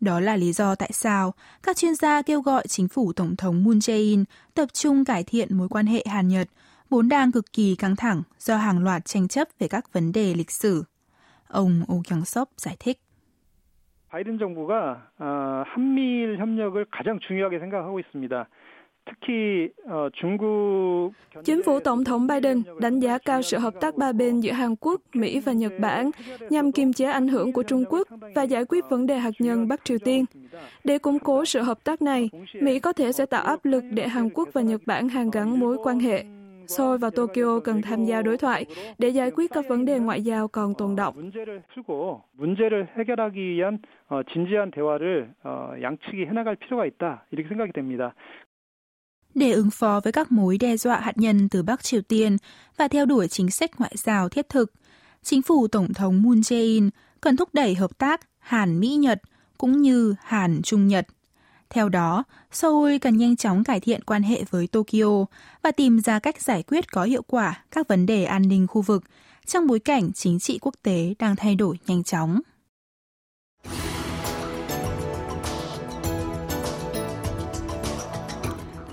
Đó 0.00 0.20
là 0.20 0.36
lý 0.36 0.52
do 0.52 0.74
tại 0.74 0.90
sao 0.92 1.34
các 1.62 1.76
chuyên 1.76 1.94
gia 1.94 2.22
kêu 2.22 2.40
gọi 2.40 2.66
chính 2.66 2.88
phủ 2.88 3.12
Tổng 3.12 3.36
thống 3.36 3.64
Moon 3.64 3.78
Jae-in 3.78 4.24
tập 4.54 4.66
trung 4.72 5.04
cải 5.04 5.24
thiện 5.24 5.58
mối 5.58 5.68
quan 5.68 5.86
hệ 5.86 6.04
Hàn-Nhật 6.06 6.48
vốn 6.90 7.08
đang 7.08 7.32
cực 7.32 7.52
kỳ 7.52 7.76
căng 7.78 7.96
thẳng 7.96 8.22
do 8.38 8.56
hàng 8.56 8.84
loạt 8.84 9.04
tranh 9.04 9.28
chấp 9.28 9.48
về 9.58 9.68
các 9.68 9.92
vấn 9.92 10.12
đề 10.12 10.34
lịch 10.34 10.50
sử. 10.50 10.84
Ông 11.48 11.82
Oh 11.92 12.06
Kyung-sop 12.06 12.46
giải 12.56 12.76
thích. 12.78 12.98
바이든 14.10 14.38
정부가 14.38 14.96
한미일 15.66 16.38
협력을 16.38 16.86
가장 16.90 17.18
중요하게 17.28 17.58
생각하고 17.58 18.00
있습니다. 18.00 18.46
Chính 21.44 21.62
phủ 21.62 21.80
Tổng 21.80 22.04
thống 22.04 22.26
Biden 22.26 22.62
đánh 22.80 23.00
giá 23.00 23.18
cao 23.18 23.42
sự 23.42 23.58
hợp 23.58 23.74
tác 23.80 23.96
ba 23.96 24.12
bên 24.12 24.40
giữa 24.40 24.52
Hàn 24.52 24.76
Quốc, 24.80 25.00
Mỹ 25.14 25.40
và 25.40 25.52
Nhật 25.52 25.72
Bản 25.80 26.10
nhằm 26.50 26.72
kiềm 26.72 26.92
chế 26.92 27.04
ảnh 27.04 27.28
hưởng 27.28 27.52
của 27.52 27.62
Trung 27.62 27.84
Quốc 27.88 28.08
và 28.34 28.42
giải 28.42 28.64
quyết 28.68 28.84
vấn 28.90 29.06
đề 29.06 29.18
hạt 29.18 29.30
nhân 29.38 29.68
Bắc 29.68 29.84
Triều 29.84 29.98
Tiên. 29.98 30.24
Để 30.84 30.98
củng 30.98 31.18
cố 31.18 31.44
sự 31.44 31.62
hợp 31.62 31.84
tác 31.84 32.02
này, 32.02 32.30
Mỹ 32.60 32.78
có 32.80 32.92
thể 32.92 33.12
sẽ 33.12 33.26
tạo 33.26 33.42
áp 33.44 33.64
lực 33.64 33.84
để 33.90 34.08
Hàn 34.08 34.30
Quốc 34.30 34.48
và 34.52 34.60
Nhật 34.60 34.80
Bản 34.86 35.08
hàn 35.08 35.30
gắn 35.30 35.60
mối 35.60 35.76
quan 35.84 36.00
hệ. 36.00 36.24
Seoul 36.67 36.97
và 36.97 37.09
Tokyo 37.09 37.59
cần 37.63 37.81
tham 37.81 38.05
gia 38.05 38.21
đối 38.21 38.37
thoại 38.37 38.65
để 38.97 39.09
giải 39.09 39.31
quyết 39.31 39.51
các 39.53 39.65
vấn 39.69 39.85
đề 39.85 39.99
ngoại 39.99 40.21
giao 40.21 40.47
còn 40.47 40.73
tồn 40.73 40.95
động. 40.95 41.31
Để 49.35 49.51
ứng 49.51 49.69
phó 49.71 50.01
với 50.03 50.13
các 50.13 50.31
mối 50.31 50.57
đe 50.59 50.77
dọa 50.77 50.99
hạt 50.99 51.13
nhân 51.15 51.49
từ 51.49 51.63
Bắc 51.63 51.83
Triều 51.83 52.01
Tiên 52.01 52.37
và 52.77 52.87
theo 52.87 53.05
đuổi 53.05 53.27
chính 53.27 53.51
sách 53.51 53.71
ngoại 53.79 53.93
giao 53.95 54.29
thiết 54.29 54.49
thực, 54.49 54.73
chính 55.21 55.41
phủ 55.41 55.67
Tổng 55.67 55.93
thống 55.93 56.23
Moon 56.23 56.35
Jae-in 56.35 56.89
cần 57.21 57.37
thúc 57.37 57.49
đẩy 57.53 57.75
hợp 57.75 57.97
tác 57.97 58.21
Hàn-Mỹ-Nhật 58.39 59.21
cũng 59.57 59.81
như 59.81 60.15
Hàn-Trung-Nhật 60.23 61.07
theo 61.71 61.89
đó, 61.89 62.23
Seoul 62.51 62.97
cần 62.97 63.17
nhanh 63.17 63.35
chóng 63.35 63.63
cải 63.63 63.79
thiện 63.79 64.03
quan 64.03 64.23
hệ 64.23 64.43
với 64.49 64.67
Tokyo 64.67 65.25
và 65.63 65.71
tìm 65.71 65.99
ra 65.99 66.19
cách 66.19 66.41
giải 66.41 66.63
quyết 66.63 66.91
có 66.91 67.03
hiệu 67.03 67.21
quả 67.27 67.63
các 67.71 67.87
vấn 67.87 68.05
đề 68.05 68.25
an 68.25 68.41
ninh 68.47 68.67
khu 68.67 68.81
vực 68.81 69.03
trong 69.45 69.67
bối 69.67 69.79
cảnh 69.79 70.11
chính 70.13 70.39
trị 70.39 70.59
quốc 70.61 70.75
tế 70.83 71.13
đang 71.19 71.35
thay 71.35 71.55
đổi 71.55 71.79
nhanh 71.87 72.03
chóng. 72.03 72.41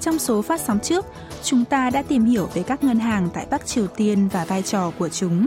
Trong 0.00 0.18
số 0.18 0.42
phát 0.42 0.60
sóng 0.60 0.78
trước, 0.82 1.06
chúng 1.42 1.64
ta 1.64 1.90
đã 1.90 2.02
tìm 2.02 2.24
hiểu 2.24 2.48
về 2.54 2.62
các 2.62 2.84
ngân 2.84 2.98
hàng 2.98 3.28
tại 3.34 3.46
Bắc 3.50 3.66
Triều 3.66 3.86
Tiên 3.86 4.28
và 4.32 4.44
vai 4.44 4.62
trò 4.62 4.90
của 4.98 5.08
chúng. 5.08 5.46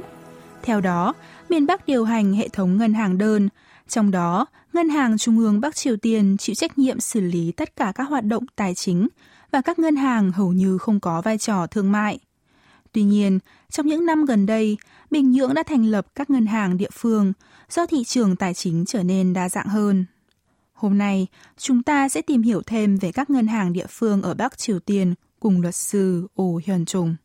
Theo 0.64 0.82
đó, 0.82 1.14
miền 1.50 1.66
Bắc 1.66 1.86
điều 1.86 2.04
hành 2.06 2.34
hệ 2.34 2.48
thống 2.48 2.78
ngân 2.78 2.94
hàng 2.94 3.18
đơn, 3.18 3.50
trong 3.88 4.12
đó, 4.12 4.46
Ngân 4.74 4.90
hàng 4.90 5.18
Trung 5.18 5.40
ương 5.40 5.60
Bắc 5.60 5.76
Triều 5.76 5.98
Tiên 5.98 6.38
chịu 6.38 6.56
trách 6.56 6.78
nhiệm 6.78 7.00
xử 7.00 7.20
lý 7.22 7.52
tất 7.52 7.76
cả 7.76 7.92
các 7.96 8.04
hoạt 8.04 8.26
động 8.26 8.46
tài 8.56 8.76
chính 8.76 9.08
và 9.52 9.62
các 9.62 9.80
ngân 9.80 9.96
hàng 9.96 10.32
hầu 10.32 10.54
như 10.54 10.78
không 10.78 11.00
có 11.00 11.22
vai 11.22 11.38
trò 11.38 11.68
thương 11.68 11.92
mại. 11.92 12.20
Tuy 12.92 13.04
nhiên, 13.04 13.40
trong 13.70 13.88
những 13.88 14.06
năm 14.06 14.26
gần 14.26 14.46
đây, 14.46 14.78
Bình 15.12 15.32
Nhưỡng 15.32 15.54
đã 15.54 15.64
thành 15.64 15.86
lập 15.86 16.08
các 16.16 16.30
ngân 16.30 16.46
hàng 16.46 16.78
địa 16.78 16.90
phương 16.94 17.34
do 17.70 17.86
thị 17.86 18.04
trường 18.04 18.36
tài 18.36 18.54
chính 18.54 18.86
trở 18.86 19.04
nên 19.04 19.34
đa 19.34 19.50
dạng 19.50 19.68
hơn. 19.68 20.06
Hôm 20.74 20.98
nay, 20.98 21.28
chúng 21.58 21.84
ta 21.84 22.10
sẽ 22.10 22.22
tìm 22.22 22.42
hiểu 22.42 22.62
thêm 22.66 22.98
về 22.98 23.12
các 23.12 23.30
ngân 23.30 23.48
hàng 23.48 23.74
địa 23.74 23.88
phương 23.90 24.22
ở 24.22 24.34
Bắc 24.34 24.58
Triều 24.58 24.80
Tiên 24.80 25.14
cùng 25.40 25.62
luật 25.62 25.76
sư 25.76 26.28
Oh 26.42 26.64
Hyun 26.66 26.86
Chung. 26.86 27.16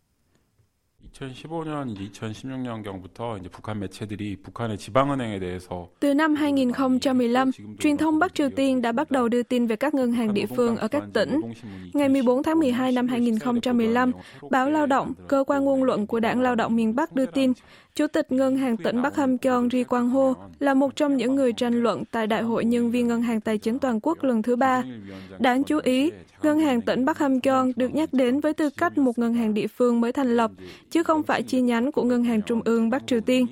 2015년 1.21 1.91
이제 1.91 2.09
2016년경부터 2.11 3.39
이제 3.39 3.49
북한 3.49 3.79
매체들이 3.79 4.37
북한의 4.43 4.77
지방은행에 4.77 5.39
대해서 5.39 5.89
từ 5.99 6.13
năm 6.13 6.35
2015, 6.35 7.51
truyền 7.79 7.97
thông 7.97 8.19
Bắc 8.19 8.35
Triều 8.35 8.49
Tiên 8.49 8.81
đã 8.81 8.91
bắt 8.91 9.11
đầu 9.11 9.29
đưa 9.29 9.43
tin 9.43 9.67
về 9.67 9.75
các 9.75 9.93
ngân 9.93 10.11
hàng 10.11 10.33
địa 10.33 10.45
phương 10.45 10.77
ở 10.77 10.87
các 10.87 11.03
tỉnh. 11.13 11.41
Ngày 11.93 12.09
14 12.09 12.43
tháng 12.43 12.59
12 12.59 12.91
năm 12.91 13.07
2015, 13.07 14.11
báo 14.49 14.69
Lao 14.69 14.85
động, 14.85 15.13
cơ 15.27 15.43
quan 15.47 15.65
ngôn 15.65 15.83
luận 15.83 16.07
của 16.07 16.19
Đảng 16.19 16.41
Lao 16.41 16.55
động 16.55 16.75
miền 16.75 16.95
Bắc 16.95 17.13
đưa 17.13 17.25
tin, 17.25 17.53
Chủ 17.95 18.07
tịch 18.07 18.31
Ngân 18.31 18.57
hàng 18.57 18.77
tỉnh 18.77 19.01
Bắc 19.01 19.15
Ham 19.15 19.37
Kyong 19.37 19.69
Ri 19.69 19.83
Quang 19.83 20.09
Ho 20.09 20.33
là 20.59 20.73
một 20.73 20.95
trong 20.95 21.17
những 21.17 21.35
người 21.35 21.53
tranh 21.53 21.83
luận 21.83 22.03
tại 22.11 22.27
Đại 22.27 22.41
hội 22.41 22.65
Nhân 22.65 22.91
viên 22.91 23.07
Ngân 23.07 23.21
hàng 23.21 23.41
Tài 23.41 23.57
chính 23.57 23.79
Toàn 23.79 23.99
quốc 24.03 24.23
lần 24.23 24.41
thứ 24.41 24.55
ba. 24.55 24.83
Đáng 25.39 25.63
chú 25.63 25.79
ý, 25.83 26.11
Ngân 26.43 26.59
hàng 26.59 26.81
tỉnh 26.81 27.05
Bắc 27.05 27.17
Ham 27.17 27.39
Kyong 27.39 27.71
được 27.75 27.95
nhắc 27.95 28.13
đến 28.13 28.39
với 28.39 28.53
tư 28.53 28.69
cách 28.77 28.97
một 28.97 29.19
ngân 29.19 29.33
hàng 29.33 29.53
địa 29.53 29.67
phương 29.67 30.01
mới 30.01 30.11
thành 30.11 30.37
lập, 30.37 30.51
chứ 30.89 31.03
không 31.05 31.23
phải 31.23 31.43
chi 31.43 31.61
nhánh 31.61 31.91
của 31.91 32.03
Ngân 32.03 32.23
hàng 32.23 32.41
Trung 32.41 32.61
ương 32.65 32.89
Bắc 32.89 33.07
Triều 33.07 33.21
Tiên. 33.21 33.45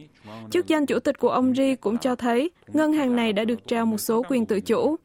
Chức 0.52 0.68
danh 0.68 0.86
chủ 0.86 1.00
tịch 1.00 1.20
của 1.20 1.30
ông 1.30 1.56
Ri 1.56 1.76
cũng 1.76 1.98
cho 1.98 2.16
thấy 2.16 2.52
ngân 2.68 2.94
hàng 2.94 3.16
này 3.16 3.34
đã 3.34 3.46
được 3.46 3.68
trao 3.68 3.86
một 3.86 3.98
số 3.98 4.24
quyền 4.30 4.46
tự 4.46 4.62
chủ. 4.62 4.96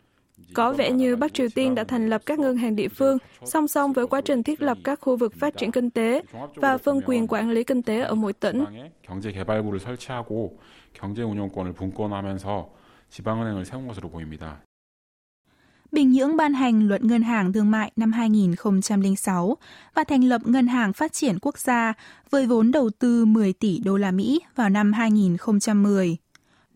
Có 0.54 0.72
vẻ 0.72 0.90
như 0.90 1.16
Bắc 1.16 1.34
Triều 1.34 1.48
Tiên 1.54 1.74
đã 1.74 1.84
thành 1.84 2.08
lập 2.08 2.22
các 2.26 2.38
ngân 2.38 2.56
hàng 2.56 2.76
địa 2.76 2.88
phương 2.88 3.18
song 3.44 3.68
song 3.68 3.92
với 3.92 4.06
quá 4.06 4.20
trình 4.20 4.42
thiết 4.42 4.62
lập 4.62 4.78
các 4.84 5.00
khu 5.00 5.16
vực 5.16 5.34
phát 5.40 5.56
triển 5.56 5.72
kinh 5.72 5.90
tế 5.90 6.22
và 6.54 6.78
phân 6.78 7.00
quyền 7.06 7.26
quản 7.26 7.50
lý 7.50 7.64
kinh 7.64 7.82
tế 7.82 8.00
ở 8.00 8.14
mỗi 8.14 8.32
tỉnh. 8.32 8.64
경제개발부를 9.08 9.78
설치하고 9.78 10.56
경제 11.00 11.22
운영권을 11.22 11.72
분권하면서 11.72 12.68
지방은행을 13.10 13.64
세운 13.64 13.86
것으로 13.86 14.08
보입니다. 14.10 14.60
Bình 15.91 16.11
Nhưỡng 16.11 16.37
ban 16.37 16.53
hành 16.53 16.87
luật 16.87 17.03
ngân 17.03 17.21
hàng 17.21 17.53
thương 17.53 17.71
mại 17.71 17.91
năm 17.95 18.11
2006 18.11 19.57
và 19.95 20.03
thành 20.03 20.23
lập 20.23 20.41
Ngân 20.45 20.67
hàng 20.67 20.93
Phát 20.93 21.13
triển 21.13 21.39
Quốc 21.41 21.57
gia 21.57 21.93
với 22.29 22.45
vốn 22.45 22.71
đầu 22.71 22.89
tư 22.89 23.25
10 23.25 23.53
tỷ 23.53 23.79
đô 23.79 23.97
la 23.97 24.11
Mỹ 24.11 24.39
vào 24.55 24.69
năm 24.69 24.93
2010. 24.93 26.17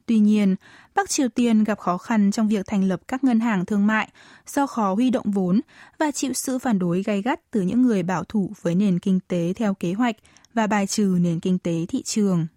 Tuy 0.06 0.20
nhiên, 0.20 0.56
Bắc 0.96 1.10
Triều 1.10 1.30
Tiên 1.30 1.64
gặp 1.64 1.80
khó 1.80 1.98
khăn 1.98 2.32
trong 2.32 2.48
việc 2.48 2.66
thành 2.66 2.84
lập 2.84 3.02
các 3.08 3.24
ngân 3.24 3.40
hàng 3.40 3.66
thương 3.66 3.88
mại 3.88 4.10
do 4.48 4.68
khó 4.68 4.94
huy 4.94 5.10
động 5.10 5.32
vốn 5.32 5.62
và 6.00 6.12
chịu 6.12 6.34
sự 6.34 6.60
phản 6.60 6.80
đối 6.80 7.04
gay 7.04 7.22
gắt 7.22 7.52
từ 7.52 7.62
những 7.62 7.82
người 7.82 8.04
bảo 8.04 8.24
thủ 8.24 8.52
với 8.62 8.76
nền 8.76 9.00
kinh 9.00 9.20
tế 9.28 9.54
theo 9.56 9.74
kế 9.74 9.94
hoạch 9.94 10.16
và 10.54 10.68
bài 10.68 10.88
trừ 10.88 11.18
nền 11.22 11.40
kinh 11.40 11.60
tế 11.60 11.86
thị 11.90 12.02
trường. 12.04 12.48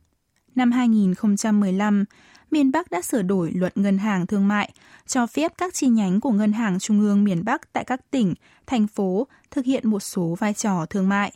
Năm 0.55 0.73
2015, 0.73 2.05
miền 2.50 2.73
Bắc 2.73 2.91
đã 2.91 3.03
sửa 3.03 3.23
đổi 3.23 3.53
luật 3.55 3.76
ngân 3.76 3.99
hàng 3.99 4.26
thương 4.26 4.49
mại, 4.49 4.73
cho 5.07 5.26
phép 5.26 5.53
các 5.59 5.75
chi 5.75 5.88
nhánh 5.88 6.21
của 6.21 6.31
ngân 6.31 6.53
hàng 6.53 6.79
trung 6.79 7.00
ương 7.00 7.25
miền 7.25 7.45
Bắc 7.45 7.73
tại 7.73 7.85
các 7.85 8.11
tỉnh, 8.11 8.35
thành 8.67 8.87
phố 8.87 9.26
thực 9.50 9.65
hiện 9.65 9.91
một 9.91 10.00
số 10.00 10.37
vai 10.38 10.55
trò 10.55 10.87
thương 10.87 11.09
mại. 11.09 11.33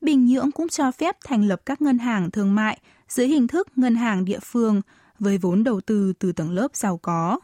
Bình 0.00 0.26
Nhưỡng 0.26 0.52
cũng 0.52 0.68
cho 0.68 0.90
phép 0.90 1.16
thành 1.24 1.48
lập 1.48 1.60
các 1.66 1.82
ngân 1.82 1.98
hàng 1.98 2.30
thương 2.30 2.54
mại 2.54 2.78
dưới 3.08 3.28
hình 3.28 3.46
thức 3.46 3.68
ngân 3.76 3.94
hàng 3.94 4.24
địa 4.24 4.38
phương 4.42 4.82
với 5.18 5.38
vốn 5.38 5.64
đầu 5.64 5.80
tư 5.80 6.12
từ 6.18 6.32
tầng 6.32 6.50
lớp 6.50 6.68
giàu 6.76 6.98
có. 6.98 7.40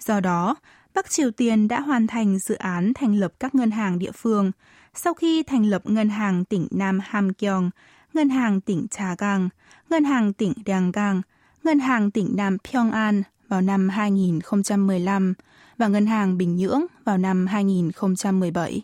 Do 0.00 0.20
đó, 0.20 0.56
Bắc 0.94 1.10
Triều 1.10 1.30
Tiên 1.30 1.68
đã 1.68 1.80
hoàn 1.80 2.06
thành 2.06 2.38
dự 2.38 2.54
án 2.54 2.92
thành 2.94 3.14
lập 3.14 3.32
các 3.40 3.54
ngân 3.54 3.70
hàng 3.70 3.98
địa 3.98 4.12
phương 4.12 4.52
sau 4.94 5.14
khi 5.14 5.42
thành 5.42 5.66
lập 5.66 5.82
ngân 5.84 6.08
hàng 6.08 6.44
tỉnh 6.44 6.68
Nam 6.70 7.00
Hamgyong, 7.02 7.70
ngân 8.12 8.28
hàng 8.28 8.60
tỉnh 8.60 8.86
Chagang, 8.90 9.48
ngân 9.90 10.04
hàng 10.04 10.32
tỉnh 10.32 10.52
Ryanggang, 10.66 11.22
ngân 11.63 11.79
hàng 11.79 12.11
tỉnh 12.11 12.35
Nam 12.35 12.57
Pyongan 12.63 13.23
vào 13.47 13.61
năm 13.61 13.89
2015 13.89 15.33
và 15.77 15.87
ngân 15.87 16.05
hàng 16.05 16.37
Bình 16.37 16.55
Nhưỡng 16.55 16.85
vào 17.05 17.17
năm 17.17 17.47
2017. 17.47 18.81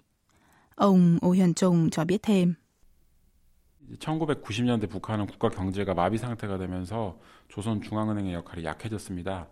Ông 0.75 1.17
Oh 1.25 1.35
Hyun 1.35 1.53
Chung 1.53 1.89
cho 1.89 2.05
biết 2.05 2.23
thêm. 2.23 2.55
1990년대 3.99 4.89
북한은 4.89 5.27
국가 5.27 5.49
경제가 5.49 5.93
마비 5.93 6.17
상태가 6.17 6.57
되면서 6.57 7.17
조선 7.49 7.81
중앙은행의 7.81 8.33
역할이 8.33 8.65
약해졌습니다. 8.65 9.47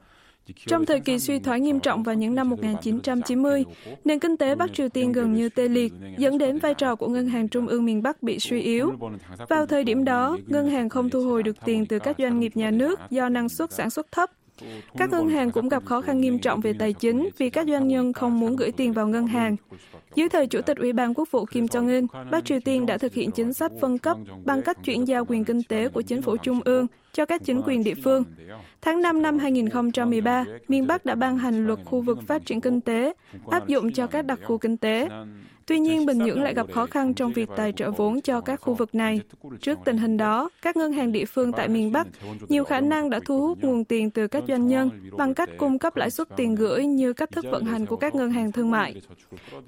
Trong 0.66 0.86
thời 0.86 1.00
kỳ 1.00 1.18
suy 1.18 1.38
thoái 1.38 1.60
nghiêm 1.60 1.80
trọng 1.80 2.02
vào 2.02 2.14
những 2.14 2.34
năm 2.34 2.50
1990, 2.50 3.64
nền 4.04 4.18
kinh 4.18 4.36
tế 4.36 4.54
Bắc 4.54 4.74
Triều 4.74 4.88
Tiên 4.88 5.12
gần 5.12 5.34
như 5.34 5.48
tê 5.48 5.68
liệt, 5.68 5.92
dẫn 6.18 6.38
đến 6.38 6.58
vai 6.58 6.74
trò 6.74 6.96
của 6.96 7.08
Ngân 7.08 7.26
hàng 7.26 7.48
Trung 7.48 7.66
ương 7.66 7.84
miền 7.84 8.02
Bắc 8.02 8.22
bị 8.22 8.38
suy 8.38 8.60
yếu. 8.60 8.92
Vào 9.48 9.66
thời 9.66 9.84
điểm 9.84 10.04
đó, 10.04 10.38
ngân 10.46 10.70
hàng 10.70 10.88
không 10.88 11.10
thu 11.10 11.22
hồi 11.22 11.42
được 11.42 11.56
tiền 11.64 11.86
từ 11.86 11.98
các 11.98 12.16
doanh 12.18 12.40
nghiệp 12.40 12.52
nhà 12.54 12.70
nước 12.70 13.00
do 13.10 13.28
năng 13.28 13.48
suất 13.48 13.72
sản 13.72 13.90
xuất 13.90 14.12
thấp. 14.12 14.30
Các 14.98 15.10
ngân 15.10 15.28
hàng 15.28 15.50
cũng 15.50 15.68
gặp 15.68 15.84
khó 15.84 16.00
khăn 16.00 16.20
nghiêm 16.20 16.38
trọng 16.38 16.60
về 16.60 16.72
tài 16.78 16.92
chính 16.92 17.28
vì 17.38 17.50
các 17.50 17.66
doanh 17.68 17.88
nhân 17.88 18.12
không 18.12 18.40
muốn 18.40 18.56
gửi 18.56 18.72
tiền 18.72 18.92
vào 18.92 19.08
ngân 19.08 19.26
hàng. 19.26 19.56
Dưới 20.14 20.28
thời 20.28 20.46
Chủ 20.46 20.60
tịch 20.60 20.76
Ủy 20.76 20.92
ban 20.92 21.14
Quốc 21.14 21.30
vụ 21.30 21.44
Kim 21.44 21.66
Jong-un, 21.66 22.30
Bắc 22.30 22.44
Triều 22.44 22.60
Tiên 22.60 22.86
đã 22.86 22.98
thực 22.98 23.14
hiện 23.14 23.30
chính 23.30 23.52
sách 23.52 23.72
phân 23.80 23.98
cấp 23.98 24.16
bằng 24.44 24.62
cách 24.62 24.78
chuyển 24.84 25.08
giao 25.08 25.24
quyền 25.24 25.44
kinh 25.44 25.62
tế 25.62 25.88
của 25.88 26.02
chính 26.02 26.22
phủ 26.22 26.36
trung 26.36 26.60
ương 26.64 26.86
cho 27.12 27.26
các 27.26 27.42
chính 27.44 27.62
quyền 27.66 27.84
địa 27.84 27.94
phương. 28.04 28.24
Tháng 28.80 29.02
5 29.02 29.22
năm 29.22 29.38
2013, 29.38 30.44
miền 30.68 30.86
Bắc 30.86 31.04
đã 31.04 31.14
ban 31.14 31.38
hành 31.38 31.66
luật 31.66 31.78
khu 31.84 32.00
vực 32.00 32.18
phát 32.26 32.46
triển 32.46 32.60
kinh 32.60 32.80
tế, 32.80 33.12
áp 33.50 33.66
dụng 33.66 33.92
cho 33.92 34.06
các 34.06 34.24
đặc 34.24 34.38
khu 34.44 34.58
kinh 34.58 34.76
tế. 34.76 35.08
Tuy 35.68 35.78
nhiên, 35.78 36.06
Bình 36.06 36.18
Nhưỡng 36.18 36.42
lại 36.42 36.54
gặp 36.54 36.66
khó 36.72 36.86
khăn 36.86 37.14
trong 37.14 37.32
việc 37.32 37.48
tài 37.56 37.72
trợ 37.72 37.90
vốn 37.90 38.20
cho 38.20 38.40
các 38.40 38.60
khu 38.60 38.74
vực 38.74 38.94
này. 38.94 39.20
Trước 39.60 39.78
tình 39.84 39.98
hình 39.98 40.16
đó, 40.16 40.50
các 40.62 40.76
ngân 40.76 40.92
hàng 40.92 41.12
địa 41.12 41.24
phương 41.24 41.52
tại 41.52 41.68
miền 41.68 41.92
Bắc 41.92 42.06
nhiều 42.48 42.64
khả 42.64 42.80
năng 42.80 43.10
đã 43.10 43.20
thu 43.24 43.40
hút 43.40 43.58
nguồn 43.62 43.84
tiền 43.84 44.10
từ 44.10 44.26
các 44.26 44.44
doanh 44.48 44.66
nhân 44.66 44.90
bằng 45.16 45.34
cách 45.34 45.48
cung 45.58 45.78
cấp 45.78 45.96
lãi 45.96 46.10
suất 46.10 46.28
tiền 46.36 46.54
gửi 46.54 46.86
như 46.86 47.12
cách 47.12 47.30
thức 47.32 47.44
vận 47.50 47.64
hành 47.64 47.86
của 47.86 47.96
các 47.96 48.14
ngân 48.14 48.30
hàng 48.30 48.52
thương 48.52 48.70
mại. 48.70 48.94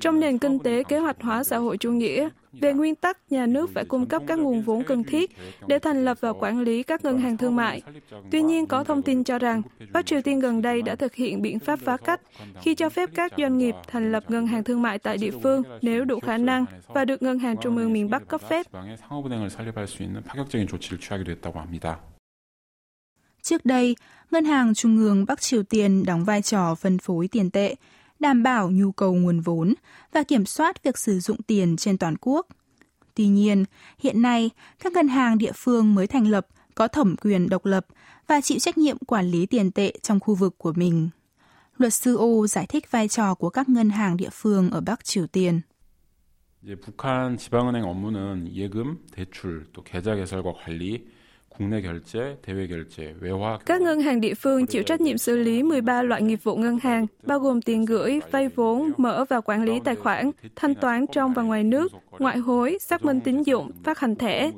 Trong 0.00 0.20
nền 0.20 0.38
kinh 0.38 0.58
tế 0.58 0.82
kế 0.82 0.98
hoạch 0.98 1.16
hóa 1.22 1.44
xã 1.44 1.56
hội 1.58 1.78
chủ 1.78 1.92
nghĩa, 1.92 2.28
về 2.52 2.72
nguyên 2.72 2.94
tắc, 2.94 3.18
nhà 3.30 3.46
nước 3.46 3.70
phải 3.74 3.84
cung 3.84 4.06
cấp 4.06 4.22
các 4.26 4.38
nguồn 4.38 4.62
vốn 4.62 4.84
cần 4.84 5.04
thiết 5.04 5.30
để 5.66 5.78
thành 5.78 6.04
lập 6.04 6.18
và 6.20 6.32
quản 6.32 6.60
lý 6.60 6.82
các 6.82 7.04
ngân 7.04 7.18
hàng 7.18 7.36
thương 7.36 7.56
mại. 7.56 7.82
Tuy 8.30 8.42
nhiên, 8.42 8.66
có 8.66 8.84
thông 8.84 9.02
tin 9.02 9.24
cho 9.24 9.38
rằng 9.38 9.62
Bắc 9.92 10.06
Triều 10.06 10.22
Tiên 10.22 10.40
gần 10.40 10.62
đây 10.62 10.82
đã 10.82 10.94
thực 10.94 11.14
hiện 11.14 11.42
biện 11.42 11.58
pháp 11.58 11.78
phá 11.84 11.96
cách 11.96 12.20
khi 12.62 12.74
cho 12.74 12.88
phép 12.88 13.10
các 13.14 13.32
doanh 13.38 13.58
nghiệp 13.58 13.74
thành 13.86 14.12
lập 14.12 14.24
ngân 14.28 14.46
hàng 14.46 14.64
thương 14.64 14.82
mại 14.82 14.98
tại 14.98 15.18
địa 15.18 15.30
phương 15.42 15.62
nếu 15.82 16.04
đủ 16.04 16.20
khả 16.20 16.38
năng 16.38 16.64
và 16.86 17.04
được 17.04 17.22
Ngân 17.22 17.38
hàng 17.38 17.56
Trung 17.62 17.76
ương 17.76 17.92
miền 17.92 18.10
Bắc 18.10 18.28
cấp 18.28 18.40
phép. 18.48 18.66
Trước 23.42 23.64
đây, 23.64 23.96
Ngân 24.30 24.44
hàng 24.44 24.74
Trung 24.74 24.98
ương 24.98 25.24
Bắc 25.28 25.40
Triều 25.40 25.62
Tiên 25.62 26.04
đóng 26.06 26.24
vai 26.24 26.42
trò 26.42 26.74
phân 26.74 26.98
phối 26.98 27.28
tiền 27.28 27.50
tệ, 27.50 27.74
đảm 28.19 28.43
bảo 28.43 28.71
nhu 28.71 28.91
cầu 28.91 29.13
nguồn 29.13 29.39
vốn 29.39 29.73
và 30.11 30.23
kiểm 30.23 30.45
soát 30.45 30.83
việc 30.83 30.97
sử 30.97 31.19
dụng 31.19 31.41
tiền 31.41 31.77
trên 31.77 31.97
toàn 31.97 32.15
quốc. 32.21 32.47
Tuy 33.15 33.27
nhiên, 33.27 33.65
hiện 33.99 34.21
nay, 34.21 34.49
các 34.79 34.93
ngân 34.93 35.07
hàng 35.07 35.37
địa 35.37 35.51
phương 35.55 35.95
mới 35.95 36.07
thành 36.07 36.27
lập 36.27 36.47
có 36.75 36.87
thẩm 36.87 37.15
quyền 37.17 37.49
độc 37.49 37.65
lập 37.65 37.85
và 38.27 38.41
chịu 38.41 38.59
trách 38.59 38.77
nhiệm 38.77 38.97
quản 38.97 39.25
lý 39.25 39.45
tiền 39.45 39.71
tệ 39.71 39.93
trong 40.01 40.19
khu 40.19 40.35
vực 40.35 40.57
của 40.57 40.73
mình. 40.75 41.09
Luật 41.77 41.93
sư 41.93 42.17
Ô 42.17 42.47
giải 42.47 42.65
thích 42.65 42.91
vai 42.91 43.07
trò 43.07 43.33
của 43.33 43.49
các 43.49 43.69
ngân 43.69 43.89
hàng 43.89 44.17
địa 44.17 44.29
phương 44.31 44.69
ở 44.69 44.81
Bắc 44.81 45.05
Triều 45.05 45.27
Tiên. 45.27 45.61
이제 46.65 46.75
북한 46.75 47.37
지방은행 47.37 47.85
업무는 47.85 48.51
예금, 48.51 48.97
대출, 49.11 49.67
또 49.71 49.83
계좌 49.83 50.15
개설과 50.15 50.53
관리, 50.53 51.05
các 53.66 53.80
ngân 53.80 54.00
hàng 54.00 54.20
địa 54.20 54.34
phương 54.34 54.66
chịu 54.66 54.82
trách 54.82 55.00
nhiệm 55.00 55.18
xử 55.18 55.36
lý 55.36 55.62
13 55.62 56.02
loại 56.02 56.22
nghiệp 56.22 56.38
vụ 56.42 56.56
ngân 56.56 56.78
hàng, 56.78 57.06
bao 57.22 57.38
gồm 57.38 57.62
tiền 57.62 57.84
gửi, 57.84 58.20
vay 58.30 58.48
vốn, 58.48 58.92
mở 58.96 59.24
và 59.28 59.40
quản 59.40 59.64
lý 59.64 59.80
tài 59.84 59.94
khoản, 59.94 60.30
thanh 60.56 60.74
toán 60.74 61.06
trong 61.06 61.34
và 61.34 61.42
ngoài 61.42 61.64
nước, 61.64 61.92
ngoại 62.18 62.38
hối, 62.38 62.78
xác 62.80 63.04
minh 63.04 63.20
tín 63.20 63.42
dụng, 63.42 63.70
phát 63.84 63.98
hành 63.98 64.16
thẻ. 64.16 64.50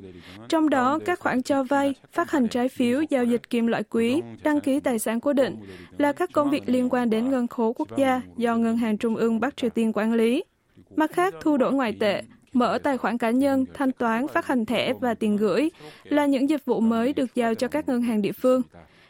Trong 0.48 0.70
đó, 0.70 0.98
các 1.04 1.20
khoản 1.20 1.42
cho 1.42 1.62
vay, 1.62 1.94
phát 2.12 2.30
hành 2.30 2.48
trái 2.48 2.68
phiếu, 2.68 3.02
giao 3.10 3.24
dịch 3.24 3.50
kim 3.50 3.66
loại 3.66 3.82
quý, 3.82 4.22
đăng 4.42 4.60
ký 4.60 4.80
tài 4.80 4.98
sản 4.98 5.20
cố 5.20 5.32
định 5.32 5.56
là 5.98 6.12
các 6.12 6.30
công 6.32 6.50
việc 6.50 6.62
liên 6.66 6.88
quan 6.90 7.10
đến 7.10 7.30
ngân 7.30 7.48
khố 7.48 7.72
quốc 7.72 7.88
gia 7.96 8.20
do 8.36 8.56
Ngân 8.56 8.76
hàng 8.76 8.98
Trung 8.98 9.16
ương 9.16 9.40
Bắc 9.40 9.56
Triều 9.56 9.70
Tiên 9.70 9.92
quản 9.94 10.12
lý. 10.12 10.44
Mặt 10.96 11.10
khác, 11.12 11.34
thu 11.40 11.56
đổi 11.56 11.72
ngoại 11.72 11.96
tệ, 12.00 12.22
mở 12.52 12.78
tài 12.78 12.96
khoản 12.96 13.18
cá 13.18 13.30
nhân, 13.30 13.64
thanh 13.74 13.92
toán, 13.92 14.28
phát 14.28 14.46
hành 14.46 14.66
thẻ 14.66 14.92
và 15.00 15.14
tiền 15.14 15.36
gửi 15.36 15.70
là 16.04 16.26
những 16.26 16.50
dịch 16.50 16.64
vụ 16.64 16.80
mới 16.80 17.12
được 17.12 17.34
giao 17.34 17.54
cho 17.54 17.68
các 17.68 17.88
ngân 17.88 18.02
hàng 18.02 18.22
địa 18.22 18.32
phương. 18.32 18.62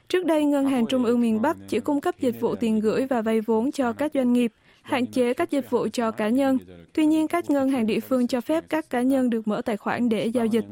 Trước 0.08 0.26
đây, 0.26 0.44
Ngân 0.44 0.66
hàng 0.66 0.86
Trung 0.86 1.04
ương 1.04 1.20
miền 1.20 1.42
Bắc 1.42 1.56
chỉ 1.68 1.80
cung 1.80 2.00
cấp 2.00 2.14
dịch 2.20 2.40
vụ 2.40 2.54
tiền 2.54 2.80
gửi 2.80 3.06
và 3.06 3.22
vay 3.22 3.40
vốn 3.40 3.72
cho 3.72 3.92
các 3.92 4.10
doanh 4.14 4.32
nghiệp, 4.32 4.52
hạn 4.82 5.06
chế 5.06 5.34
các 5.34 5.50
dịch 5.50 5.70
vụ 5.70 5.88
cho 5.92 6.10
cá 6.10 6.28
nhân. 6.28 6.58
Tuy 6.92 7.06
nhiên, 7.06 7.28
các 7.28 7.50
ngân 7.50 7.70
hàng 7.70 7.86
địa 7.86 8.00
phương 8.00 8.26
cho 8.26 8.40
phép 8.40 8.64
các 8.68 8.90
cá 8.90 9.02
nhân 9.02 9.30
được 9.30 9.48
mở 9.48 9.62
tài 9.64 9.76
khoản 9.76 10.08
để 10.08 10.26
giao 10.26 10.46
dịch. 10.46 10.64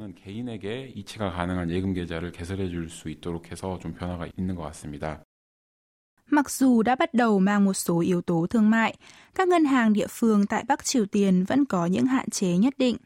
Mặc 6.30 6.50
dù 6.50 6.82
đã 6.82 6.94
bắt 6.94 7.14
đầu 7.14 7.38
mang 7.38 7.64
một 7.64 7.74
số 7.74 8.00
yếu 8.00 8.22
tố 8.22 8.46
thương 8.50 8.70
mại, 8.70 8.96
các 9.34 9.48
ngân 9.48 9.64
hàng 9.64 9.92
địa 9.92 10.06
phương 10.10 10.46
tại 10.46 10.64
Bắc 10.68 10.84
Triều 10.84 11.06
Tiên 11.06 11.44
vẫn 11.44 11.64
có 11.64 11.86
những 11.86 12.06
hạn 12.06 12.30
chế 12.30 12.56
nhất 12.56 12.74
định. 12.78 12.96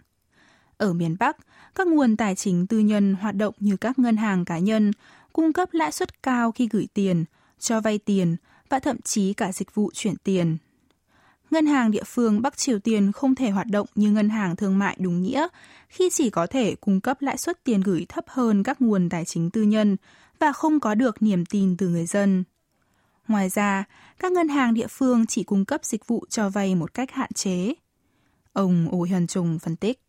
Ở 0.76 0.92
miền 0.92 1.16
Bắc, 1.18 1.36
các 1.74 1.86
nguồn 1.86 2.16
tài 2.16 2.34
chính 2.34 2.66
tư 2.66 2.78
nhân 2.78 3.14
hoạt 3.14 3.34
động 3.34 3.54
như 3.58 3.76
các 3.76 3.98
ngân 3.98 4.16
hàng 4.16 4.44
cá 4.44 4.58
nhân, 4.58 4.90
cung 5.32 5.52
cấp 5.52 5.68
lãi 5.72 5.92
suất 5.92 6.22
cao 6.22 6.52
khi 6.52 6.68
gửi 6.70 6.86
tiền, 6.94 7.24
cho 7.58 7.80
vay 7.80 7.98
tiền 7.98 8.36
và 8.68 8.78
thậm 8.78 9.00
chí 9.00 9.32
cả 9.32 9.52
dịch 9.52 9.74
vụ 9.74 9.90
chuyển 9.94 10.16
tiền. 10.24 10.56
ngân 11.50 11.66
hàng 11.66 11.90
địa 11.90 12.02
phương 12.06 12.42
Bắc 12.42 12.56
Triều 12.56 12.78
Tiên 12.78 13.12
không 13.12 13.34
thể 13.34 13.50
hoạt 13.50 13.66
động 13.66 13.86
như 13.94 14.10
ngân 14.10 14.28
hàng 14.28 14.56
thương 14.56 14.78
mại 14.78 14.96
đúng 15.00 15.22
nghĩa 15.22 15.48
khi 15.88 16.10
chỉ 16.12 16.30
có 16.30 16.46
thể 16.46 16.74
cung 16.74 17.00
cấp 17.00 17.22
lãi 17.22 17.38
suất 17.38 17.64
tiền 17.64 17.80
gửi 17.80 18.06
thấp 18.08 18.24
hơn 18.28 18.62
các 18.62 18.80
nguồn 18.80 19.08
tài 19.08 19.24
chính 19.24 19.50
tư 19.50 19.62
nhân 19.62 19.96
và 20.38 20.52
không 20.52 20.80
có 20.80 20.94
được 20.94 21.22
niềm 21.22 21.46
tin 21.46 21.76
từ 21.76 21.88
người 21.88 22.06
dân. 22.06 22.44
Ngoài 23.27 23.49
ra, 23.49 23.83
các 24.19 24.31
ngân 24.31 24.47
hàng 24.47 24.73
địa 24.73 24.87
phương 24.87 25.25
chỉ 25.25 25.43
cung 25.43 25.65
cấp 25.65 25.85
dịch 25.85 26.07
vụ 26.07 26.25
cho 26.29 26.49
vay 26.49 26.75
một 26.75 26.93
cách 26.93 27.11
hạn 27.11 27.29
chế. 27.35 27.73
Ông 28.53 28.87
Ô 28.91 29.01
Hyun 29.01 29.27
Trung 29.27 29.59
phân 29.59 29.75
tích. 29.75 29.99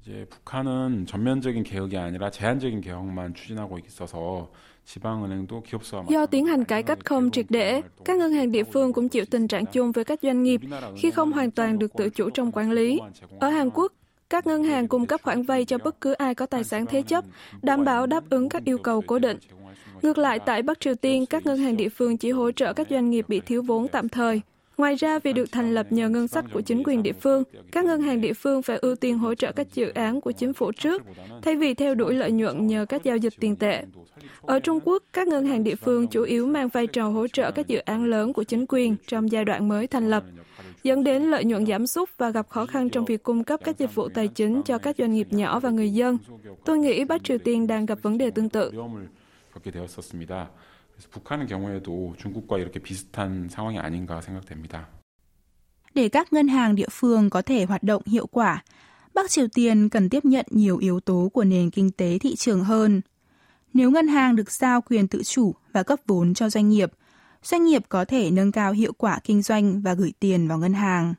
이제 0.00 0.26
북한은 0.30 1.06
전면적인 1.06 1.62
개혁이 1.62 1.94
아니라 1.98 2.30
제한적인 2.30 2.80
개혁만 2.80 3.34
추진하고 3.34 3.78
있어서 3.80 4.48
Do 6.08 6.26
tiến 6.26 6.46
hành 6.46 6.64
cải 6.64 6.82
cách 6.82 6.98
không 7.04 7.30
triệt 7.30 7.46
để, 7.48 7.82
các 8.04 8.16
ngân 8.16 8.32
hàng 8.32 8.52
địa 8.52 8.64
phương 8.64 8.92
cũng 8.92 9.08
chịu 9.08 9.24
tình 9.30 9.48
trạng 9.48 9.66
chung 9.66 9.92
với 9.92 10.04
các 10.04 10.18
doanh 10.22 10.42
nghiệp 10.42 10.60
khi 10.96 11.10
không 11.10 11.32
hoàn 11.32 11.50
toàn 11.50 11.78
được 11.78 11.92
tự 11.96 12.10
chủ 12.10 12.30
trong 12.30 12.52
quản 12.52 12.70
lý. 12.70 13.00
Ở 13.40 13.48
Hàn 13.48 13.70
Quốc, 13.70 13.92
các 14.30 14.46
ngân 14.46 14.64
hàng 14.64 14.88
cung 14.88 15.06
cấp 15.06 15.20
khoản 15.22 15.42
vay 15.42 15.64
cho 15.64 15.78
bất 15.78 16.00
cứ 16.00 16.12
ai 16.12 16.34
có 16.34 16.46
tài 16.46 16.64
sản 16.64 16.86
thế 16.86 17.02
chấp, 17.02 17.24
đảm 17.62 17.84
bảo 17.84 18.06
đáp 18.06 18.24
ứng 18.30 18.48
các 18.48 18.64
yêu 18.64 18.78
cầu 18.78 19.02
cố 19.06 19.18
định. 19.18 19.38
Ngược 20.01 20.17
lại, 20.17 20.39
tại 20.39 20.61
Bắc 20.61 20.79
Triều 20.79 20.95
Tiên, 20.95 21.25
các 21.25 21.45
ngân 21.45 21.57
hàng 21.57 21.77
địa 21.77 21.89
phương 21.89 22.17
chỉ 22.17 22.31
hỗ 22.31 22.51
trợ 22.51 22.73
các 22.73 22.87
doanh 22.89 23.09
nghiệp 23.09 23.25
bị 23.27 23.39
thiếu 23.39 23.61
vốn 23.61 23.87
tạm 23.87 24.09
thời. 24.09 24.41
Ngoài 24.77 24.95
ra, 24.95 25.19
vì 25.19 25.33
được 25.33 25.51
thành 25.51 25.73
lập 25.75 25.87
nhờ 25.89 26.09
ngân 26.09 26.27
sách 26.27 26.45
của 26.53 26.61
chính 26.61 26.83
quyền 26.85 27.03
địa 27.03 27.13
phương, 27.13 27.43
các 27.71 27.85
ngân 27.85 28.01
hàng 28.01 28.21
địa 28.21 28.33
phương 28.33 28.61
phải 28.61 28.77
ưu 28.77 28.95
tiên 28.95 29.17
hỗ 29.17 29.35
trợ 29.35 29.51
các 29.51 29.73
dự 29.73 29.89
án 29.89 30.21
của 30.21 30.31
chính 30.31 30.53
phủ 30.53 30.71
trước, 30.71 31.03
thay 31.41 31.55
vì 31.55 31.73
theo 31.73 31.95
đuổi 31.95 32.13
lợi 32.13 32.31
nhuận 32.31 32.67
nhờ 32.67 32.85
các 32.89 33.03
giao 33.03 33.17
dịch 33.17 33.33
tiền 33.39 33.55
tệ. 33.55 33.83
Ở 34.41 34.59
Trung 34.59 34.79
Quốc, 34.85 35.03
các 35.13 35.27
ngân 35.27 35.45
hàng 35.45 35.63
địa 35.63 35.75
phương 35.75 36.07
chủ 36.07 36.23
yếu 36.23 36.47
mang 36.47 36.67
vai 36.67 36.87
trò 36.87 37.07
hỗ 37.07 37.27
trợ 37.27 37.51
các 37.51 37.67
dự 37.67 37.77
án 37.77 38.05
lớn 38.05 38.33
của 38.33 38.43
chính 38.43 38.65
quyền 38.69 38.95
trong 39.07 39.31
giai 39.31 39.45
đoạn 39.45 39.67
mới 39.67 39.87
thành 39.87 40.09
lập, 40.09 40.23
dẫn 40.83 41.03
đến 41.03 41.23
lợi 41.23 41.45
nhuận 41.45 41.65
giảm 41.65 41.87
sút 41.87 42.09
và 42.17 42.29
gặp 42.29 42.49
khó 42.49 42.65
khăn 42.65 42.89
trong 42.89 43.05
việc 43.05 43.23
cung 43.23 43.43
cấp 43.43 43.59
các 43.63 43.79
dịch 43.79 43.95
vụ 43.95 44.09
tài 44.09 44.27
chính 44.27 44.61
cho 44.63 44.77
các 44.77 44.95
doanh 44.97 45.13
nghiệp 45.13 45.27
nhỏ 45.31 45.59
và 45.59 45.69
người 45.69 45.89
dân. 45.89 46.17
Tôi 46.65 46.77
nghĩ 46.77 47.05
Bắc 47.05 47.23
Triều 47.23 47.37
Tiên 47.37 47.67
đang 47.67 47.85
gặp 47.85 47.99
vấn 48.01 48.17
đề 48.17 48.31
tương 48.31 48.49
tự. 48.49 48.71
그래서 51.00 51.10
북한의 51.10 51.46
경우에도 51.46 52.14
중국과 52.18 52.58
이렇게 52.58 52.78
비슷한 52.78 53.48
상황이 53.48 53.78
아닌가 53.78 54.20
생각됩니다. 54.20 54.88
Để 55.94 56.08
các 56.08 56.32
ngân 56.32 56.48
hàng 56.48 56.74
địa 56.74 56.88
phương 56.90 57.30
có 57.30 57.42
thể 57.42 57.64
hoạt 57.64 57.82
động 57.82 58.02
hiệu 58.06 58.26
quả, 58.26 58.62
Bắc 59.14 59.30
Triều 59.30 59.46
Tiên 59.54 59.88
cần 59.88 60.08
tiếp 60.08 60.24
nhận 60.24 60.46
nhiều 60.50 60.78
yếu 60.78 61.00
tố 61.00 61.30
của 61.32 61.44
nền 61.44 61.70
kinh 61.70 61.90
tế 61.90 62.18
thị 62.18 62.36
trường 62.36 62.64
hơn. 62.64 63.00
Nếu 63.72 63.90
ngân 63.90 64.08
hàng 64.08 64.36
được 64.36 64.50
giao 64.50 64.80
quyền 64.80 65.08
tự 65.08 65.22
chủ 65.22 65.54
và 65.72 65.82
cấp 65.82 65.98
vốn 66.06 66.34
cho 66.34 66.50
doanh 66.50 66.68
nghiệp, 66.68 66.92
doanh 67.42 67.64
nghiệp 67.64 67.82
có 67.88 68.04
thể 68.04 68.30
nâng 68.30 68.52
cao 68.52 68.72
hiệu 68.72 68.92
quả 68.92 69.18
kinh 69.24 69.42
doanh 69.42 69.80
và 69.80 69.94
gửi 69.94 70.12
tiền 70.20 70.48
vào 70.48 70.58
ngân 70.58 70.72
hàng. 70.72 71.14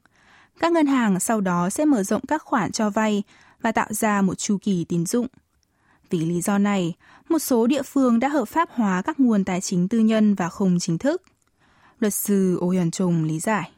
Các 0.59 0.71
ngân 0.71 0.85
hàng 0.85 1.19
sau 1.19 1.41
đó 1.41 1.69
sẽ 1.69 1.85
mở 1.85 2.03
rộng 2.03 2.21
các 2.27 2.41
khoản 2.41 2.71
cho 2.71 2.89
vay 2.89 3.23
và 3.61 3.71
tạo 3.71 3.87
ra 3.89 4.21
một 4.21 4.35
chu 4.35 4.57
kỳ 4.61 4.85
tín 4.89 5.05
dụng. 5.05 5.27
Vì 6.10 6.18
lý 6.18 6.40
do 6.40 6.58
này, 6.58 6.94
một 7.28 7.38
số 7.38 7.66
địa 7.66 7.82
phương 7.82 8.20
đã 8.20 8.28
hợp 8.28 8.48
pháp 8.48 8.68
hóa 8.72 9.02
các 9.02 9.20
nguồn 9.20 9.44
tài 9.44 9.60
chính 9.60 9.88
tư 9.88 9.98
nhân 9.98 10.34
và 10.34 10.48
không 10.48 10.78
chính 10.78 10.98
thức. 10.98 11.22
Luật 11.98 12.14
sư 12.14 12.58
Ô 12.60 12.68
Hiền 12.68 12.90
Trùng 12.90 13.24
lý 13.24 13.38
giải. 13.40 13.72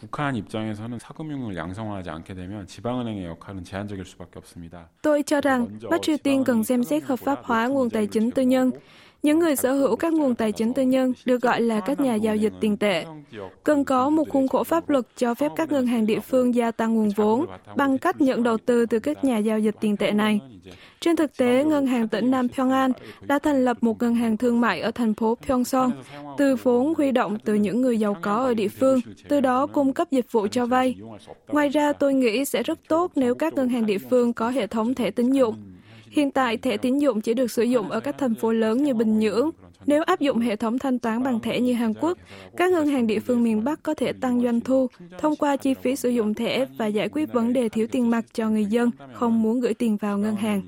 북한 0.00 0.36
입장에서는 0.36 0.98
상금융을 0.98 1.56
양성화하지 1.56 2.10
않게 2.10 2.34
되면 2.34 2.66
지방은행의 2.66 3.24
역할은 3.26 3.64
제한적일 3.64 4.04
수밖에 4.04 4.38
없습니다. 4.40 4.88
Tôi 5.02 5.22
cho 5.22 5.40
rằng 5.40 5.68
Bắc 5.90 6.02
Triều 6.02 6.16
Tiên 6.16 6.44
cần 6.44 6.64
xem 6.64 6.84
xét 6.84 7.04
hợp 7.04 7.18
pháp 7.18 7.40
hóa 7.44 7.66
nguồn 7.66 7.90
tài 7.90 8.06
chính 8.06 8.30
tư 8.30 8.42
nhân. 8.42 8.70
Những 9.22 9.38
người 9.38 9.56
sở 9.56 9.72
hữu 9.72 9.96
các 9.96 10.12
nguồn 10.12 10.34
tài 10.34 10.52
chính 10.52 10.74
tư 10.74 10.82
nhân 10.82 11.12
được 11.24 11.42
gọi 11.42 11.60
là 11.60 11.80
các 11.80 12.00
nhà 12.00 12.14
giao 12.14 12.36
dịch 12.36 12.52
tiền 12.60 12.76
tệ. 12.76 13.04
Cần 13.64 13.84
có 13.84 14.10
một 14.10 14.28
khuôn 14.28 14.48
khổ 14.48 14.64
pháp 14.64 14.88
luật 14.88 15.04
cho 15.16 15.34
phép 15.34 15.52
các 15.56 15.72
ngân 15.72 15.86
hàng 15.86 16.06
địa 16.06 16.20
phương 16.20 16.54
gia 16.54 16.70
tăng 16.70 16.94
nguồn 16.94 17.08
vốn 17.16 17.46
bằng 17.76 17.98
cách 17.98 18.20
nhận 18.20 18.42
đầu 18.42 18.58
tư 18.58 18.86
từ 18.86 18.98
các 18.98 19.24
nhà 19.24 19.38
giao 19.38 19.58
dịch 19.58 19.74
tiền 19.80 19.96
tệ 19.96 20.10
này. 20.10 20.40
Trên 21.04 21.16
thực 21.16 21.36
tế, 21.36 21.64
Ngân 21.64 21.86
hàng 21.86 22.08
tỉnh 22.08 22.30
Nam 22.30 22.48
Pyongan 22.48 22.92
đã 23.20 23.38
thành 23.38 23.64
lập 23.64 23.76
một 23.80 24.02
ngân 24.02 24.14
hàng 24.14 24.36
thương 24.36 24.60
mại 24.60 24.80
ở 24.80 24.90
thành 24.90 25.14
phố 25.14 25.34
Pyeongseong 25.34 25.92
từ 26.38 26.56
vốn 26.62 26.94
huy 26.94 27.12
động 27.12 27.38
từ 27.44 27.54
những 27.54 27.80
người 27.80 27.98
giàu 27.98 28.16
có 28.22 28.36
ở 28.36 28.54
địa 28.54 28.68
phương, 28.68 29.00
từ 29.28 29.40
đó 29.40 29.66
cung 29.66 29.92
cấp 29.92 30.10
dịch 30.10 30.32
vụ 30.32 30.46
cho 30.50 30.66
vay. 30.66 30.96
Ngoài 31.48 31.68
ra, 31.68 31.92
tôi 31.92 32.14
nghĩ 32.14 32.44
sẽ 32.44 32.62
rất 32.62 32.78
tốt 32.88 33.12
nếu 33.16 33.34
các 33.34 33.54
ngân 33.54 33.68
hàng 33.68 33.86
địa 33.86 33.98
phương 33.98 34.32
có 34.32 34.50
hệ 34.50 34.66
thống 34.66 34.94
thẻ 34.94 35.10
tín 35.10 35.30
dụng 35.30 35.56
Hiện 36.10 36.30
tại, 36.30 36.56
thẻ 36.56 36.76
tín 36.76 36.98
dụng 36.98 37.20
chỉ 37.20 37.34
được 37.34 37.50
sử 37.50 37.62
dụng 37.62 37.90
ở 37.90 38.00
các 38.00 38.18
thành 38.18 38.34
phố 38.34 38.52
lớn 38.52 38.82
như 38.82 38.94
Bình 38.94 39.18
Nhưỡng. 39.18 39.50
Nếu 39.86 40.02
áp 40.02 40.20
dụng 40.20 40.38
hệ 40.38 40.56
thống 40.56 40.78
thanh 40.78 40.98
toán 40.98 41.22
bằng 41.22 41.40
thẻ 41.40 41.60
như 41.60 41.72
Hàn 41.72 41.94
Quốc, 41.94 42.18
các 42.56 42.70
ngân 42.70 42.86
hàng 42.86 43.06
địa 43.06 43.20
phương 43.20 43.42
miền 43.42 43.64
Bắc 43.64 43.82
có 43.82 43.94
thể 43.94 44.12
tăng 44.12 44.42
doanh 44.42 44.60
thu 44.60 44.86
thông 45.18 45.36
qua 45.36 45.56
chi 45.56 45.74
phí 45.74 45.96
sử 45.96 46.08
dụng 46.08 46.34
thẻ 46.34 46.66
và 46.78 46.86
giải 46.86 47.08
quyết 47.08 47.32
vấn 47.32 47.52
đề 47.52 47.68
thiếu 47.68 47.86
tiền 47.86 48.10
mặt 48.10 48.24
cho 48.32 48.50
người 48.50 48.64
dân 48.64 48.90
không 49.12 49.42
muốn 49.42 49.60
gửi 49.60 49.74
tiền 49.74 49.96
vào 49.96 50.18
ngân 50.18 50.36
hàng. 50.36 50.62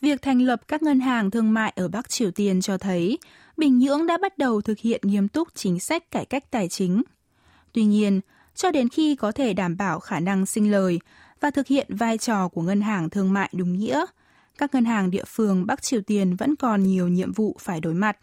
Việc 0.00 0.22
thành 0.22 0.38
lập 0.38 0.60
các 0.68 0.82
ngân 0.82 1.00
hàng 1.00 1.30
thương 1.30 1.54
mại 1.54 1.72
ở 1.76 1.88
Bắc 1.88 2.08
Triều 2.08 2.30
Tiên 2.30 2.60
cho 2.60 2.78
thấy 2.78 3.18
Bình 3.56 3.78
Nhưỡng 3.78 4.06
đã 4.06 4.18
bắt 4.22 4.38
đầu 4.38 4.60
thực 4.60 4.78
hiện 4.78 5.00
nghiêm 5.04 5.28
túc 5.28 5.48
chính 5.54 5.80
sách 5.80 6.10
cải 6.10 6.24
cách 6.24 6.50
tài 6.50 6.68
chính 6.68 7.02
Tuy 7.74 7.84
nhiên, 7.84 8.20
cho 8.54 8.70
đến 8.70 8.88
khi 8.88 9.16
có 9.16 9.32
thể 9.32 9.52
đảm 9.52 9.76
bảo 9.76 10.00
khả 10.00 10.20
năng 10.20 10.46
sinh 10.46 10.70
lời 10.70 11.00
và 11.44 11.50
thực 11.50 11.66
hiện 11.66 11.86
vai 11.90 12.18
trò 12.18 12.48
của 12.48 12.62
ngân 12.62 12.80
hàng 12.80 13.10
thương 13.10 13.32
mại 13.32 13.50
đúng 13.52 13.78
nghĩa, 13.78 14.04
các 14.58 14.74
ngân 14.74 14.84
hàng 14.84 15.10
địa 15.10 15.24
phương 15.26 15.66
Bắc 15.66 15.82
Triều 15.82 16.00
Tiên 16.00 16.36
vẫn 16.36 16.56
còn 16.56 16.82
nhiều 16.82 17.08
nhiệm 17.08 17.32
vụ 17.32 17.56
phải 17.60 17.80
đối 17.80 17.94
mặt. 17.94 18.16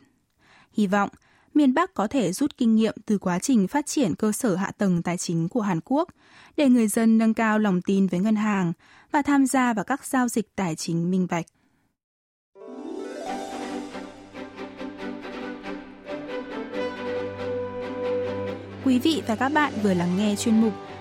Hy 0.74 0.88
vọng 0.88 1.10
miền 1.54 1.74
Bắc 1.74 1.94
có 1.94 2.08
thể 2.08 2.32
rút 2.34 2.58
kinh 2.58 2.76
nghiệm 2.76 2.96
từ 3.06 3.18
quá 3.18 3.40
trình 3.40 3.68
phát 3.68 3.86
triển 3.86 4.16
cơ 4.16 4.32
sở 4.32 4.56
hạ 4.56 4.72
tầng 4.78 5.04
tài 5.04 5.18
chính 5.18 5.50
của 5.50 5.62
Hàn 5.62 5.80
Quốc 5.86 6.10
để 6.58 6.70
người 6.70 6.88
dân 6.88 7.18
nâng 7.18 7.34
cao 7.34 7.60
lòng 7.60 7.82
tin 7.82 8.08
với 8.08 8.20
ngân 8.20 8.36
hàng 8.36 8.74
và 9.12 9.22
tham 9.22 9.46
gia 9.46 9.74
vào 9.74 9.86
các 9.86 10.06
giao 10.06 10.28
dịch 10.28 10.56
tài 10.56 10.76
chính 10.76 11.12
minh 11.12 11.28
bạch. 11.30 11.46
Quý 18.86 19.00
vị 19.00 19.22
và 19.28 19.36
các 19.36 19.50
bạn 19.50 19.74
vừa 19.84 19.94
lắng 19.94 20.18
nghe 20.18 20.36
chuyên 20.36 20.62
mục 20.62 20.74